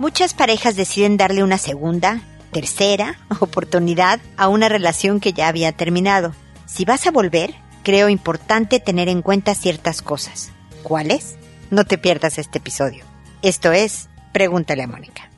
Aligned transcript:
Muchas 0.00 0.32
parejas 0.32 0.76
deciden 0.76 1.18
darle 1.18 1.44
una 1.44 1.58
segunda, 1.58 2.22
tercera 2.52 3.18
oportunidad 3.40 4.18
a 4.38 4.48
una 4.48 4.70
relación 4.70 5.20
que 5.20 5.34
ya 5.34 5.46
había 5.46 5.72
terminado. 5.72 6.34
Si 6.64 6.86
vas 6.86 7.06
a 7.06 7.10
volver, 7.10 7.54
creo 7.82 8.08
importante 8.08 8.80
tener 8.80 9.10
en 9.10 9.20
cuenta 9.20 9.54
ciertas 9.54 10.00
cosas. 10.00 10.52
¿Cuáles? 10.82 11.36
No 11.70 11.84
te 11.84 11.98
pierdas 11.98 12.38
este 12.38 12.60
episodio. 12.60 13.04
Esto 13.42 13.72
es 13.72 14.08
Pregúntale 14.32 14.84
a 14.84 14.86
Mónica. 14.86 15.29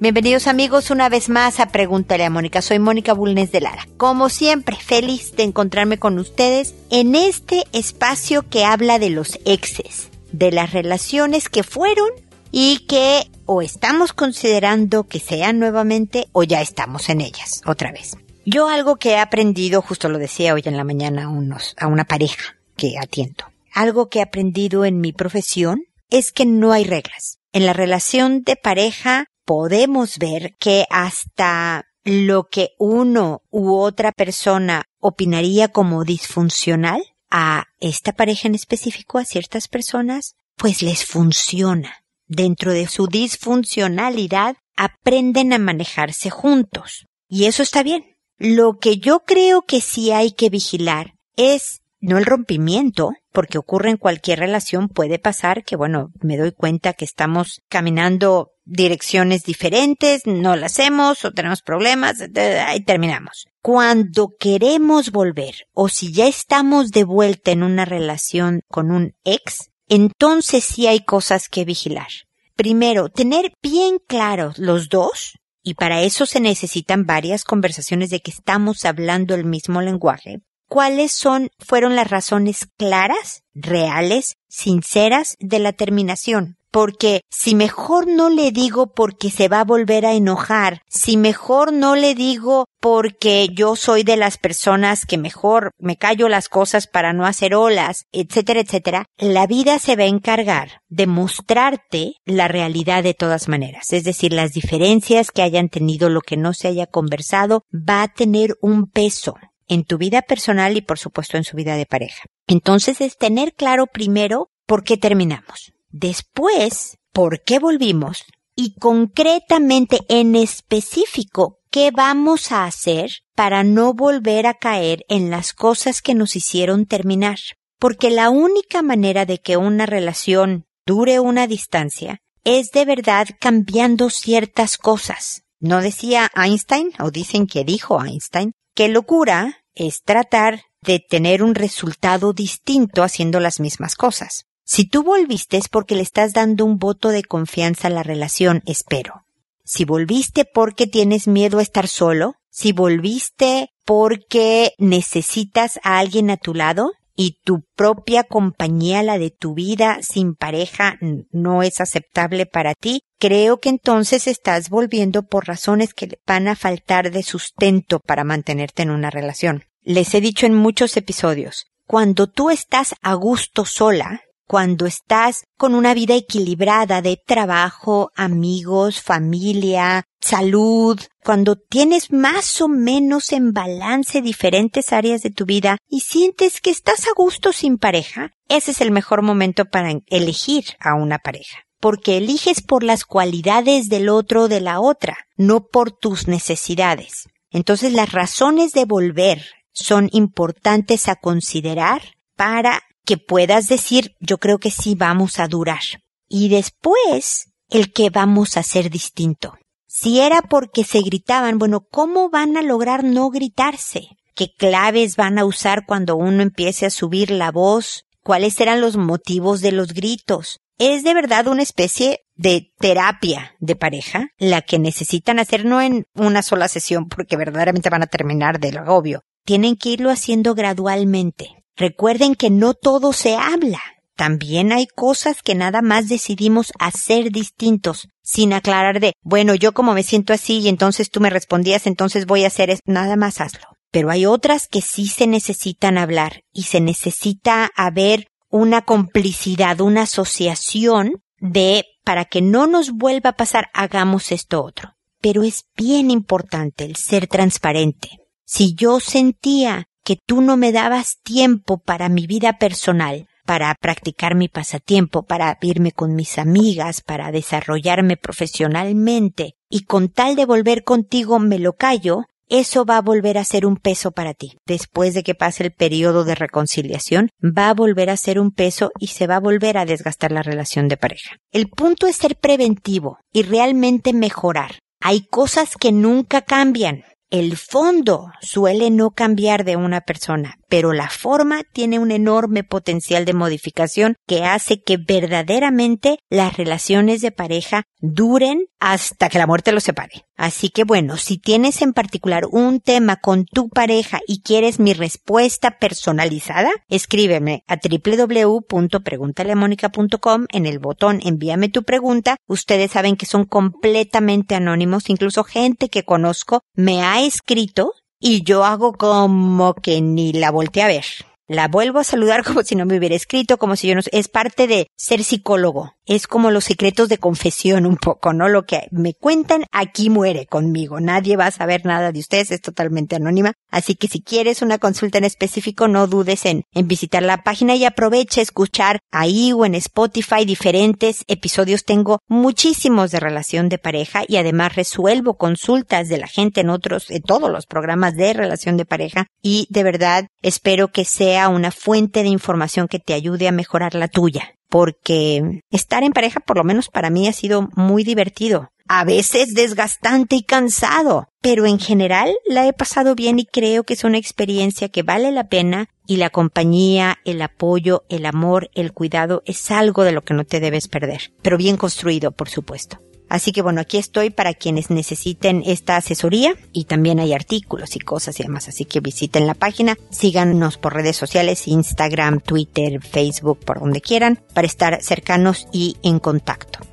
Bienvenidos 0.00 0.46
amigos 0.46 0.90
una 0.90 1.10
vez 1.10 1.28
más 1.28 1.60
a 1.60 1.66
Pregúntale 1.66 2.24
a 2.24 2.30
Mónica. 2.30 2.62
Soy 2.62 2.78
Mónica 2.78 3.12
Bulnes 3.12 3.52
de 3.52 3.60
Lara. 3.60 3.86
Como 3.98 4.30
siempre, 4.30 4.76
feliz 4.76 5.36
de 5.36 5.42
encontrarme 5.42 5.98
con 5.98 6.18
ustedes 6.18 6.74
en 6.88 7.14
este 7.14 7.64
espacio 7.72 8.48
que 8.48 8.64
habla 8.64 8.98
de 8.98 9.10
los 9.10 9.38
exes, 9.44 10.08
de 10.32 10.52
las 10.52 10.72
relaciones 10.72 11.50
que 11.50 11.64
fueron 11.64 12.08
y 12.50 12.86
que 12.86 13.30
o 13.44 13.60
estamos 13.60 14.14
considerando 14.14 15.04
que 15.04 15.20
sean 15.20 15.58
nuevamente 15.58 16.28
o 16.32 16.44
ya 16.44 16.62
estamos 16.62 17.10
en 17.10 17.20
ellas 17.20 17.60
otra 17.66 17.92
vez. 17.92 18.16
Yo 18.46 18.70
algo 18.70 18.96
que 18.96 19.10
he 19.10 19.18
aprendido, 19.18 19.82
justo 19.82 20.08
lo 20.08 20.16
decía 20.16 20.54
hoy 20.54 20.62
en 20.64 20.78
la 20.78 20.84
mañana 20.84 21.24
a, 21.24 21.28
unos, 21.28 21.74
a 21.78 21.88
una 21.88 22.06
pareja 22.06 22.56
que 22.74 22.94
atiendo, 22.98 23.44
algo 23.74 24.08
que 24.08 24.20
he 24.20 24.22
aprendido 24.22 24.86
en 24.86 24.98
mi 24.98 25.12
profesión 25.12 25.82
es 26.08 26.32
que 26.32 26.46
no 26.46 26.72
hay 26.72 26.84
reglas. 26.84 27.36
En 27.52 27.66
la 27.66 27.74
relación 27.74 28.44
de 28.44 28.56
pareja 28.56 29.26
podemos 29.44 30.18
ver 30.18 30.54
que 30.58 30.86
hasta 30.90 31.86
lo 32.04 32.48
que 32.48 32.70
uno 32.78 33.42
u 33.50 33.74
otra 33.74 34.12
persona 34.12 34.84
opinaría 34.98 35.68
como 35.68 36.04
disfuncional 36.04 37.02
a 37.30 37.64
esta 37.78 38.12
pareja 38.12 38.48
en 38.48 38.54
específico, 38.54 39.18
a 39.18 39.24
ciertas 39.24 39.68
personas, 39.68 40.34
pues 40.56 40.82
les 40.82 41.04
funciona. 41.04 42.04
Dentro 42.26 42.72
de 42.72 42.86
su 42.86 43.06
disfuncionalidad 43.06 44.56
aprenden 44.76 45.52
a 45.52 45.58
manejarse 45.58 46.30
juntos. 46.30 47.06
Y 47.28 47.44
eso 47.44 47.62
está 47.62 47.82
bien. 47.82 48.16
Lo 48.38 48.78
que 48.78 48.98
yo 48.98 49.20
creo 49.20 49.62
que 49.62 49.80
sí 49.80 50.12
hay 50.12 50.32
que 50.32 50.48
vigilar 50.48 51.14
es 51.36 51.80
no 52.00 52.16
el 52.16 52.24
rompimiento, 52.24 53.12
porque 53.30 53.58
ocurre 53.58 53.90
en 53.90 53.96
cualquier 53.98 54.38
relación, 54.38 54.88
puede 54.88 55.18
pasar 55.18 55.64
que, 55.64 55.76
bueno, 55.76 56.12
me 56.22 56.38
doy 56.38 56.52
cuenta 56.52 56.94
que 56.94 57.04
estamos 57.04 57.60
caminando 57.68 58.52
direcciones 58.70 59.42
diferentes, 59.42 60.22
no 60.26 60.56
lo 60.56 60.64
hacemos 60.64 61.24
o 61.24 61.32
tenemos 61.32 61.60
problemas 61.60 62.16
y 62.20 62.84
terminamos. 62.84 63.46
Cuando 63.60 64.34
queremos 64.38 65.10
volver 65.10 65.66
o 65.74 65.88
si 65.88 66.12
ya 66.12 66.26
estamos 66.26 66.92
de 66.92 67.04
vuelta 67.04 67.50
en 67.50 67.62
una 67.62 67.84
relación 67.84 68.62
con 68.68 68.90
un 68.90 69.14
ex, 69.24 69.70
entonces 69.88 70.64
sí 70.64 70.86
hay 70.86 71.00
cosas 71.00 71.48
que 71.48 71.64
vigilar. 71.64 72.08
Primero, 72.54 73.08
tener 73.08 73.52
bien 73.60 73.98
claros 74.06 74.58
los 74.58 74.88
dos 74.88 75.38
y 75.62 75.74
para 75.74 76.02
eso 76.02 76.24
se 76.24 76.40
necesitan 76.40 77.06
varias 77.06 77.44
conversaciones 77.44 78.10
de 78.10 78.20
que 78.20 78.30
estamos 78.30 78.84
hablando 78.84 79.34
el 79.34 79.44
mismo 79.44 79.82
lenguaje. 79.82 80.42
¿Cuáles 80.68 81.10
son, 81.10 81.50
fueron 81.58 81.96
las 81.96 82.08
razones 82.08 82.68
claras, 82.78 83.42
reales, 83.54 84.36
sinceras 84.48 85.36
de 85.40 85.58
la 85.58 85.72
terminación? 85.72 86.59
Porque 86.70 87.22
si 87.30 87.54
mejor 87.54 88.06
no 88.06 88.28
le 88.28 88.52
digo 88.52 88.92
porque 88.92 89.30
se 89.30 89.48
va 89.48 89.60
a 89.60 89.64
volver 89.64 90.06
a 90.06 90.14
enojar, 90.14 90.82
si 90.88 91.16
mejor 91.16 91.72
no 91.72 91.96
le 91.96 92.14
digo 92.14 92.66
porque 92.80 93.48
yo 93.52 93.76
soy 93.76 94.02
de 94.02 94.16
las 94.16 94.38
personas 94.38 95.04
que 95.04 95.18
mejor 95.18 95.72
me 95.78 95.96
callo 95.96 96.28
las 96.28 96.48
cosas 96.48 96.86
para 96.86 97.12
no 97.12 97.26
hacer 97.26 97.54
olas, 97.54 98.06
etcétera, 98.12 98.60
etcétera, 98.60 99.06
la 99.18 99.46
vida 99.46 99.78
se 99.78 99.96
va 99.96 100.04
a 100.04 100.06
encargar 100.06 100.80
de 100.88 101.06
mostrarte 101.06 102.14
la 102.24 102.48
realidad 102.48 103.02
de 103.02 103.14
todas 103.14 103.48
maneras. 103.48 103.92
Es 103.92 104.04
decir, 104.04 104.32
las 104.32 104.52
diferencias 104.52 105.30
que 105.30 105.42
hayan 105.42 105.68
tenido, 105.68 106.08
lo 106.08 106.20
que 106.20 106.36
no 106.36 106.54
se 106.54 106.68
haya 106.68 106.86
conversado, 106.86 107.64
va 107.72 108.02
a 108.02 108.08
tener 108.08 108.56
un 108.62 108.86
peso 108.86 109.34
en 109.68 109.84
tu 109.84 109.98
vida 109.98 110.22
personal 110.22 110.76
y 110.76 110.80
por 110.80 110.98
supuesto 110.98 111.36
en 111.36 111.44
su 111.44 111.56
vida 111.56 111.76
de 111.76 111.86
pareja. 111.86 112.24
Entonces 112.46 113.00
es 113.00 113.16
tener 113.16 113.54
claro 113.54 113.86
primero 113.86 114.50
por 114.66 114.82
qué 114.82 114.96
terminamos 114.96 115.72
después 115.90 116.98
por 117.12 117.42
qué 117.42 117.58
volvimos 117.58 118.24
y 118.54 118.74
concretamente 118.74 120.00
en 120.08 120.36
específico 120.36 121.58
qué 121.70 121.90
vamos 121.90 122.52
a 122.52 122.64
hacer 122.64 123.10
para 123.34 123.64
no 123.64 123.94
volver 123.94 124.46
a 124.46 124.54
caer 124.54 125.04
en 125.08 125.30
las 125.30 125.52
cosas 125.52 126.02
que 126.02 126.14
nos 126.14 126.36
hicieron 126.36 126.86
terminar. 126.86 127.38
Porque 127.78 128.10
la 128.10 128.28
única 128.28 128.82
manera 128.82 129.24
de 129.24 129.38
que 129.38 129.56
una 129.56 129.86
relación 129.86 130.66
dure 130.84 131.20
una 131.20 131.46
distancia 131.46 132.20
es 132.44 132.70
de 132.72 132.84
verdad 132.84 133.28
cambiando 133.40 134.10
ciertas 134.10 134.76
cosas. 134.76 135.44
¿No 135.58 135.80
decía 135.80 136.30
Einstein, 136.34 136.92
o 136.98 137.10
dicen 137.10 137.46
que 137.46 137.64
dijo 137.64 138.02
Einstein, 138.02 138.52
que 138.74 138.88
locura 138.88 139.64
es 139.74 140.02
tratar 140.02 140.62
de 140.82 140.98
tener 140.98 141.42
un 141.42 141.54
resultado 141.54 142.32
distinto 142.32 143.02
haciendo 143.02 143.40
las 143.40 143.60
mismas 143.60 143.94
cosas? 143.94 144.46
Si 144.72 144.84
tú 144.84 145.02
volviste 145.02 145.56
es 145.56 145.68
porque 145.68 145.96
le 145.96 146.02
estás 146.02 146.32
dando 146.32 146.64
un 146.64 146.78
voto 146.78 147.08
de 147.08 147.24
confianza 147.24 147.88
a 147.88 147.90
la 147.90 148.04
relación, 148.04 148.62
espero. 148.66 149.24
Si 149.64 149.84
volviste 149.84 150.44
porque 150.44 150.86
tienes 150.86 151.26
miedo 151.26 151.58
a 151.58 151.62
estar 151.62 151.88
solo, 151.88 152.36
si 152.50 152.70
volviste 152.70 153.70
porque 153.84 154.74
necesitas 154.78 155.80
a 155.82 155.98
alguien 155.98 156.30
a 156.30 156.36
tu 156.36 156.54
lado 156.54 156.92
y 157.16 157.40
tu 157.42 157.64
propia 157.74 158.22
compañía, 158.22 159.02
la 159.02 159.18
de 159.18 159.32
tu 159.32 159.54
vida 159.54 159.98
sin 160.02 160.36
pareja, 160.36 161.00
no 161.32 161.64
es 161.64 161.80
aceptable 161.80 162.46
para 162.46 162.76
ti, 162.76 163.02
creo 163.18 163.58
que 163.58 163.70
entonces 163.70 164.28
estás 164.28 164.70
volviendo 164.70 165.24
por 165.24 165.48
razones 165.48 165.94
que 165.94 166.20
van 166.28 166.46
a 166.46 166.54
faltar 166.54 167.10
de 167.10 167.24
sustento 167.24 167.98
para 167.98 168.22
mantenerte 168.22 168.82
en 168.84 168.90
una 168.90 169.10
relación. 169.10 169.64
Les 169.82 170.14
he 170.14 170.20
dicho 170.20 170.46
en 170.46 170.54
muchos 170.54 170.96
episodios, 170.96 171.66
cuando 171.88 172.28
tú 172.28 172.50
estás 172.50 172.94
a 173.02 173.14
gusto 173.14 173.64
sola, 173.64 174.20
cuando 174.50 174.86
estás 174.86 175.44
con 175.56 175.76
una 175.76 175.94
vida 175.94 176.16
equilibrada 176.16 177.02
de 177.02 177.16
trabajo, 177.24 178.10
amigos, 178.16 179.00
familia, 179.00 180.02
salud, 180.20 180.98
cuando 181.22 181.54
tienes 181.54 182.10
más 182.10 182.60
o 182.60 182.66
menos 182.66 183.30
en 183.30 183.52
balance 183.52 184.20
diferentes 184.20 184.92
áreas 184.92 185.22
de 185.22 185.30
tu 185.30 185.46
vida 185.46 185.78
y 185.88 186.00
sientes 186.00 186.60
que 186.60 186.70
estás 186.70 187.06
a 187.06 187.12
gusto 187.14 187.52
sin 187.52 187.78
pareja, 187.78 188.32
ese 188.48 188.72
es 188.72 188.80
el 188.80 188.90
mejor 188.90 189.22
momento 189.22 189.66
para 189.66 189.92
elegir 190.08 190.64
a 190.80 190.96
una 190.96 191.20
pareja. 191.20 191.60
Porque 191.78 192.16
eliges 192.16 192.60
por 192.60 192.82
las 192.82 193.04
cualidades 193.04 193.88
del 193.88 194.08
otro 194.08 194.42
o 194.42 194.48
de 194.48 194.60
la 194.60 194.80
otra, 194.80 195.16
no 195.36 195.68
por 195.68 195.92
tus 195.92 196.26
necesidades. 196.26 197.28
Entonces 197.52 197.92
las 197.92 198.10
razones 198.10 198.72
de 198.72 198.84
volver 198.84 199.44
son 199.70 200.08
importantes 200.10 201.08
a 201.08 201.14
considerar 201.14 202.02
para 202.34 202.82
que 203.04 203.16
puedas 203.16 203.68
decir, 203.68 204.16
yo 204.20 204.38
creo 204.38 204.58
que 204.58 204.70
sí 204.70 204.94
vamos 204.94 205.38
a 205.38 205.48
durar. 205.48 205.82
Y 206.28 206.48
después, 206.48 207.50
el 207.70 207.92
que 207.92 208.10
vamos 208.10 208.56
a 208.56 208.60
hacer 208.60 208.90
distinto. 208.90 209.54
Si 209.86 210.20
era 210.20 210.42
porque 210.42 210.84
se 210.84 211.00
gritaban, 211.00 211.58
bueno, 211.58 211.80
¿cómo 211.90 212.30
van 212.30 212.56
a 212.56 212.62
lograr 212.62 213.02
no 213.02 213.30
gritarse? 213.30 214.08
¿Qué 214.34 214.54
claves 214.56 215.16
van 215.16 215.38
a 215.38 215.44
usar 215.44 215.84
cuando 215.86 216.16
uno 216.16 216.42
empiece 216.42 216.86
a 216.86 216.90
subir 216.90 217.30
la 217.30 217.50
voz? 217.50 218.04
¿Cuáles 218.22 218.60
eran 218.60 218.80
los 218.80 218.96
motivos 218.96 219.60
de 219.60 219.72
los 219.72 219.92
gritos? 219.92 220.60
Es 220.78 221.02
de 221.04 221.12
verdad 221.12 221.48
una 221.48 221.62
especie 221.62 222.20
de 222.36 222.72
terapia 222.78 223.54
de 223.58 223.76
pareja, 223.76 224.28
la 224.38 224.62
que 224.62 224.78
necesitan 224.78 225.38
hacer 225.38 225.66
no 225.66 225.82
en 225.82 226.06
una 226.14 226.42
sola 226.42 226.68
sesión 226.68 227.08
porque 227.08 227.36
verdaderamente 227.36 227.90
van 227.90 228.02
a 228.02 228.06
terminar 228.06 228.60
del 228.60 228.78
agobio. 228.78 229.22
Tienen 229.44 229.76
que 229.76 229.90
irlo 229.90 230.10
haciendo 230.10 230.54
gradualmente. 230.54 231.59
Recuerden 231.80 232.34
que 232.34 232.50
no 232.50 232.74
todo 232.74 233.14
se 233.14 233.36
habla. 233.36 233.80
También 234.14 234.70
hay 234.70 234.86
cosas 234.86 235.40
que 235.40 235.54
nada 235.54 235.80
más 235.80 236.10
decidimos 236.10 236.74
hacer 236.78 237.30
distintos, 237.30 238.08
sin 238.22 238.52
aclarar 238.52 239.00
de, 239.00 239.14
bueno, 239.22 239.54
yo 239.54 239.72
como 239.72 239.94
me 239.94 240.02
siento 240.02 240.34
así 240.34 240.58
y 240.58 240.68
entonces 240.68 241.08
tú 241.08 241.20
me 241.20 241.30
respondías, 241.30 241.86
entonces 241.86 242.26
voy 242.26 242.44
a 242.44 242.48
hacer 242.48 242.68
eso. 242.68 242.82
Nada 242.84 243.16
más 243.16 243.40
hazlo. 243.40 243.64
Pero 243.90 244.10
hay 244.10 244.26
otras 244.26 244.68
que 244.68 244.82
sí 244.82 245.08
se 245.08 245.26
necesitan 245.26 245.96
hablar 245.96 246.42
y 246.52 246.64
se 246.64 246.82
necesita 246.82 247.70
haber 247.74 248.26
una 248.50 248.82
complicidad, 248.82 249.80
una 249.80 250.02
asociación 250.02 251.22
de, 251.38 251.86
para 252.04 252.26
que 252.26 252.42
no 252.42 252.66
nos 252.66 252.90
vuelva 252.90 253.30
a 253.30 253.36
pasar, 253.36 253.70
hagamos 253.72 254.32
esto 254.32 254.62
otro. 254.62 254.90
Pero 255.22 255.44
es 255.44 255.64
bien 255.78 256.10
importante 256.10 256.84
el 256.84 256.96
ser 256.96 257.26
transparente. 257.26 258.10
Si 258.44 258.74
yo 258.74 259.00
sentía 259.00 259.86
que 260.04 260.18
tú 260.26 260.40
no 260.40 260.56
me 260.56 260.72
dabas 260.72 261.18
tiempo 261.22 261.78
para 261.78 262.08
mi 262.08 262.26
vida 262.26 262.58
personal, 262.58 263.26
para 263.44 263.74
practicar 263.80 264.34
mi 264.34 264.48
pasatiempo, 264.48 265.24
para 265.24 265.58
irme 265.60 265.92
con 265.92 266.14
mis 266.14 266.38
amigas, 266.38 267.00
para 267.00 267.32
desarrollarme 267.32 268.16
profesionalmente, 268.16 269.54
y 269.68 269.84
con 269.84 270.08
tal 270.08 270.36
de 270.36 270.44
volver 270.44 270.84
contigo 270.84 271.38
me 271.38 271.58
lo 271.58 271.72
callo, 271.72 272.24
eso 272.50 272.84
va 272.84 272.96
a 272.96 273.02
volver 273.02 273.38
a 273.38 273.44
ser 273.44 273.64
un 273.64 273.76
peso 273.76 274.10
para 274.10 274.34
ti. 274.34 274.58
Después 274.66 275.14
de 275.14 275.22
que 275.22 275.36
pase 275.36 275.62
el 275.62 275.70
periodo 275.70 276.24
de 276.24 276.34
reconciliación, 276.34 277.30
va 277.42 277.70
a 277.70 277.74
volver 277.74 278.10
a 278.10 278.16
ser 278.16 278.40
un 278.40 278.50
peso 278.50 278.90
y 278.98 279.06
se 279.06 279.28
va 279.28 279.36
a 279.36 279.40
volver 279.40 279.78
a 279.78 279.84
desgastar 279.84 280.32
la 280.32 280.42
relación 280.42 280.88
de 280.88 280.96
pareja. 280.96 281.36
El 281.52 281.68
punto 281.68 282.08
es 282.08 282.16
ser 282.16 282.36
preventivo 282.36 283.18
y 283.32 283.42
realmente 283.42 284.12
mejorar. 284.12 284.80
Hay 285.00 285.20
cosas 285.22 285.76
que 285.76 285.92
nunca 285.92 286.42
cambian. 286.42 287.04
El 287.30 287.56
fondo 287.56 288.32
suele 288.40 288.90
no 288.90 289.12
cambiar 289.12 289.64
de 289.64 289.76
una 289.76 290.00
persona, 290.00 290.58
pero 290.70 290.94
la 290.94 291.10
forma 291.10 291.64
tiene 291.64 291.98
un 291.98 292.12
enorme 292.12 292.64
potencial 292.64 293.26
de 293.26 293.34
modificación 293.34 294.16
que 294.26 294.44
hace 294.44 294.82
que 294.82 294.96
verdaderamente 294.96 296.18
las 296.30 296.56
relaciones 296.56 297.20
de 297.20 297.32
pareja 297.32 297.82
duren 297.98 298.64
hasta 298.78 299.28
que 299.28 299.38
la 299.38 299.46
muerte 299.46 299.72
los 299.72 299.82
separe. 299.82 300.24
Así 300.36 300.70
que 300.70 300.84
bueno, 300.84 301.18
si 301.18 301.36
tienes 301.36 301.82
en 301.82 301.92
particular 301.92 302.44
un 302.50 302.80
tema 302.80 303.16
con 303.16 303.44
tu 303.44 303.68
pareja 303.68 304.20
y 304.26 304.40
quieres 304.40 304.80
mi 304.80 304.94
respuesta 304.94 305.76
personalizada, 305.78 306.70
escríbeme 306.88 307.62
a 307.66 307.76
www.preguntaleamónica.com 307.76 310.46
en 310.48 310.66
el 310.66 310.78
botón 310.78 311.20
envíame 311.22 311.68
tu 311.68 311.82
pregunta. 311.82 312.38
Ustedes 312.46 312.92
saben 312.92 313.16
que 313.16 313.26
son 313.26 313.44
completamente 313.44 314.54
anónimos, 314.54 315.10
incluso 315.10 315.42
gente 315.44 315.88
que 315.88 316.04
conozco 316.04 316.62
me 316.74 317.02
ha 317.02 317.22
escrito 317.22 317.92
y 318.20 318.42
yo 318.44 318.64
hago 318.64 318.92
como 318.92 319.74
que 319.74 320.00
ni 320.00 320.32
la 320.32 320.50
volteé 320.50 320.82
a 320.82 320.88
ver. 320.88 321.04
La 321.48 321.66
vuelvo 321.66 321.98
a 321.98 322.04
saludar 322.04 322.44
como 322.46 322.62
si 322.62 322.76
no 322.76 322.86
me 322.86 322.96
hubiera 322.96 323.16
escrito, 323.16 323.58
como 323.58 323.74
si 323.74 323.88
yo 323.88 323.94
no... 323.96 324.02
Es 324.12 324.28
parte 324.28 324.66
de 324.68 324.86
ser 324.96 325.24
psicólogo 325.24 325.94
es 326.10 326.26
como 326.26 326.50
los 326.50 326.64
secretos 326.64 327.08
de 327.08 327.18
confesión 327.18 327.86
un 327.86 327.96
poco, 327.96 328.32
¿no? 328.32 328.48
Lo 328.48 328.66
que 328.66 328.88
me 328.90 329.14
cuentan 329.14 329.62
aquí 329.70 330.10
muere 330.10 330.46
conmigo. 330.46 330.98
Nadie 330.98 331.36
va 331.36 331.46
a 331.46 331.50
saber 331.52 331.86
nada 331.86 332.10
de 332.10 332.18
ustedes, 332.18 332.50
es 332.50 332.60
totalmente 332.60 333.14
anónima. 333.14 333.52
Así 333.70 333.94
que 333.94 334.08
si 334.08 334.20
quieres 334.20 334.60
una 334.60 334.78
consulta 334.78 335.18
en 335.18 335.24
específico, 335.24 335.86
no 335.86 336.08
dudes 336.08 336.46
en, 336.46 336.64
en 336.72 336.88
visitar 336.88 337.22
la 337.22 337.44
página 337.44 337.76
y 337.76 337.84
aprovecha 337.84 338.40
escuchar 338.40 338.98
ahí 339.12 339.52
o 339.52 339.64
en 339.64 339.76
Spotify 339.76 340.44
diferentes 340.44 341.22
episodios. 341.28 341.84
Tengo 341.84 342.18
muchísimos 342.26 343.12
de 343.12 343.20
relación 343.20 343.68
de 343.68 343.78
pareja 343.78 344.24
y 344.26 344.38
además 344.38 344.74
resuelvo 344.74 345.36
consultas 345.36 346.08
de 346.08 346.18
la 346.18 346.26
gente 346.26 346.62
en 346.62 346.70
otros, 346.70 347.08
en 347.12 347.22
todos 347.22 347.52
los 347.52 347.66
programas 347.66 348.16
de 348.16 348.32
relación 348.32 348.76
de 348.76 348.84
pareja 348.84 349.28
y 349.42 349.68
de 349.70 349.84
verdad 349.84 350.26
espero 350.42 350.88
que 350.88 351.04
sea 351.04 351.48
una 351.48 351.70
fuente 351.70 352.24
de 352.24 352.30
información 352.30 352.88
que 352.88 352.98
te 352.98 353.14
ayude 353.14 353.46
a 353.46 353.52
mejorar 353.52 353.94
la 353.94 354.08
tuya 354.08 354.56
porque 354.70 355.62
estar 355.70 356.02
en 356.02 356.12
pareja 356.12 356.40
por 356.40 356.56
lo 356.56 356.64
menos 356.64 356.88
para 356.88 357.10
mí 357.10 357.28
ha 357.28 357.32
sido 357.32 357.68
muy 357.74 358.04
divertido. 358.04 358.70
A 358.88 359.04
veces 359.04 359.54
desgastante 359.54 360.34
y 360.34 360.42
cansado, 360.42 361.28
pero 361.40 361.66
en 361.66 361.78
general 361.78 362.34
la 362.44 362.66
he 362.66 362.72
pasado 362.72 363.14
bien 363.14 363.38
y 363.38 363.44
creo 363.44 363.84
que 363.84 363.94
es 363.94 364.02
una 364.02 364.18
experiencia 364.18 364.88
que 364.88 365.02
vale 365.04 365.30
la 365.30 365.48
pena 365.48 365.88
y 366.06 366.16
la 366.16 366.30
compañía, 366.30 367.18
el 367.24 367.40
apoyo, 367.40 368.04
el 368.08 368.26
amor, 368.26 368.68
el 368.74 368.92
cuidado 368.92 369.42
es 369.44 369.70
algo 369.70 370.02
de 370.02 370.10
lo 370.10 370.22
que 370.22 370.34
no 370.34 370.44
te 370.44 370.58
debes 370.58 370.88
perder, 370.88 371.32
pero 371.40 371.56
bien 371.56 371.76
construido, 371.76 372.32
por 372.32 372.48
supuesto. 372.48 372.98
Así 373.30 373.52
que 373.52 373.62
bueno, 373.62 373.80
aquí 373.80 373.96
estoy 373.96 374.28
para 374.28 374.52
quienes 374.52 374.90
necesiten 374.90 375.62
esta 375.64 375.96
asesoría 375.96 376.54
y 376.72 376.84
también 376.84 377.20
hay 377.20 377.32
artículos 377.32 377.94
y 377.94 378.00
cosas 378.00 378.38
y 378.40 378.42
demás. 378.42 378.68
Así 378.68 378.84
que 378.84 379.00
visiten 379.00 379.46
la 379.46 379.54
página, 379.54 379.96
síganos 380.10 380.76
por 380.76 380.94
redes 380.94 381.16
sociales, 381.16 381.68
Instagram, 381.68 382.40
Twitter, 382.40 383.00
Facebook, 383.00 383.60
por 383.64 383.78
donde 383.78 384.00
quieran, 384.00 384.40
para 384.52 384.66
estar 384.66 385.00
cercanos 385.00 385.68
y 385.72 385.96
en 386.02 386.18
contacto. 386.18 386.89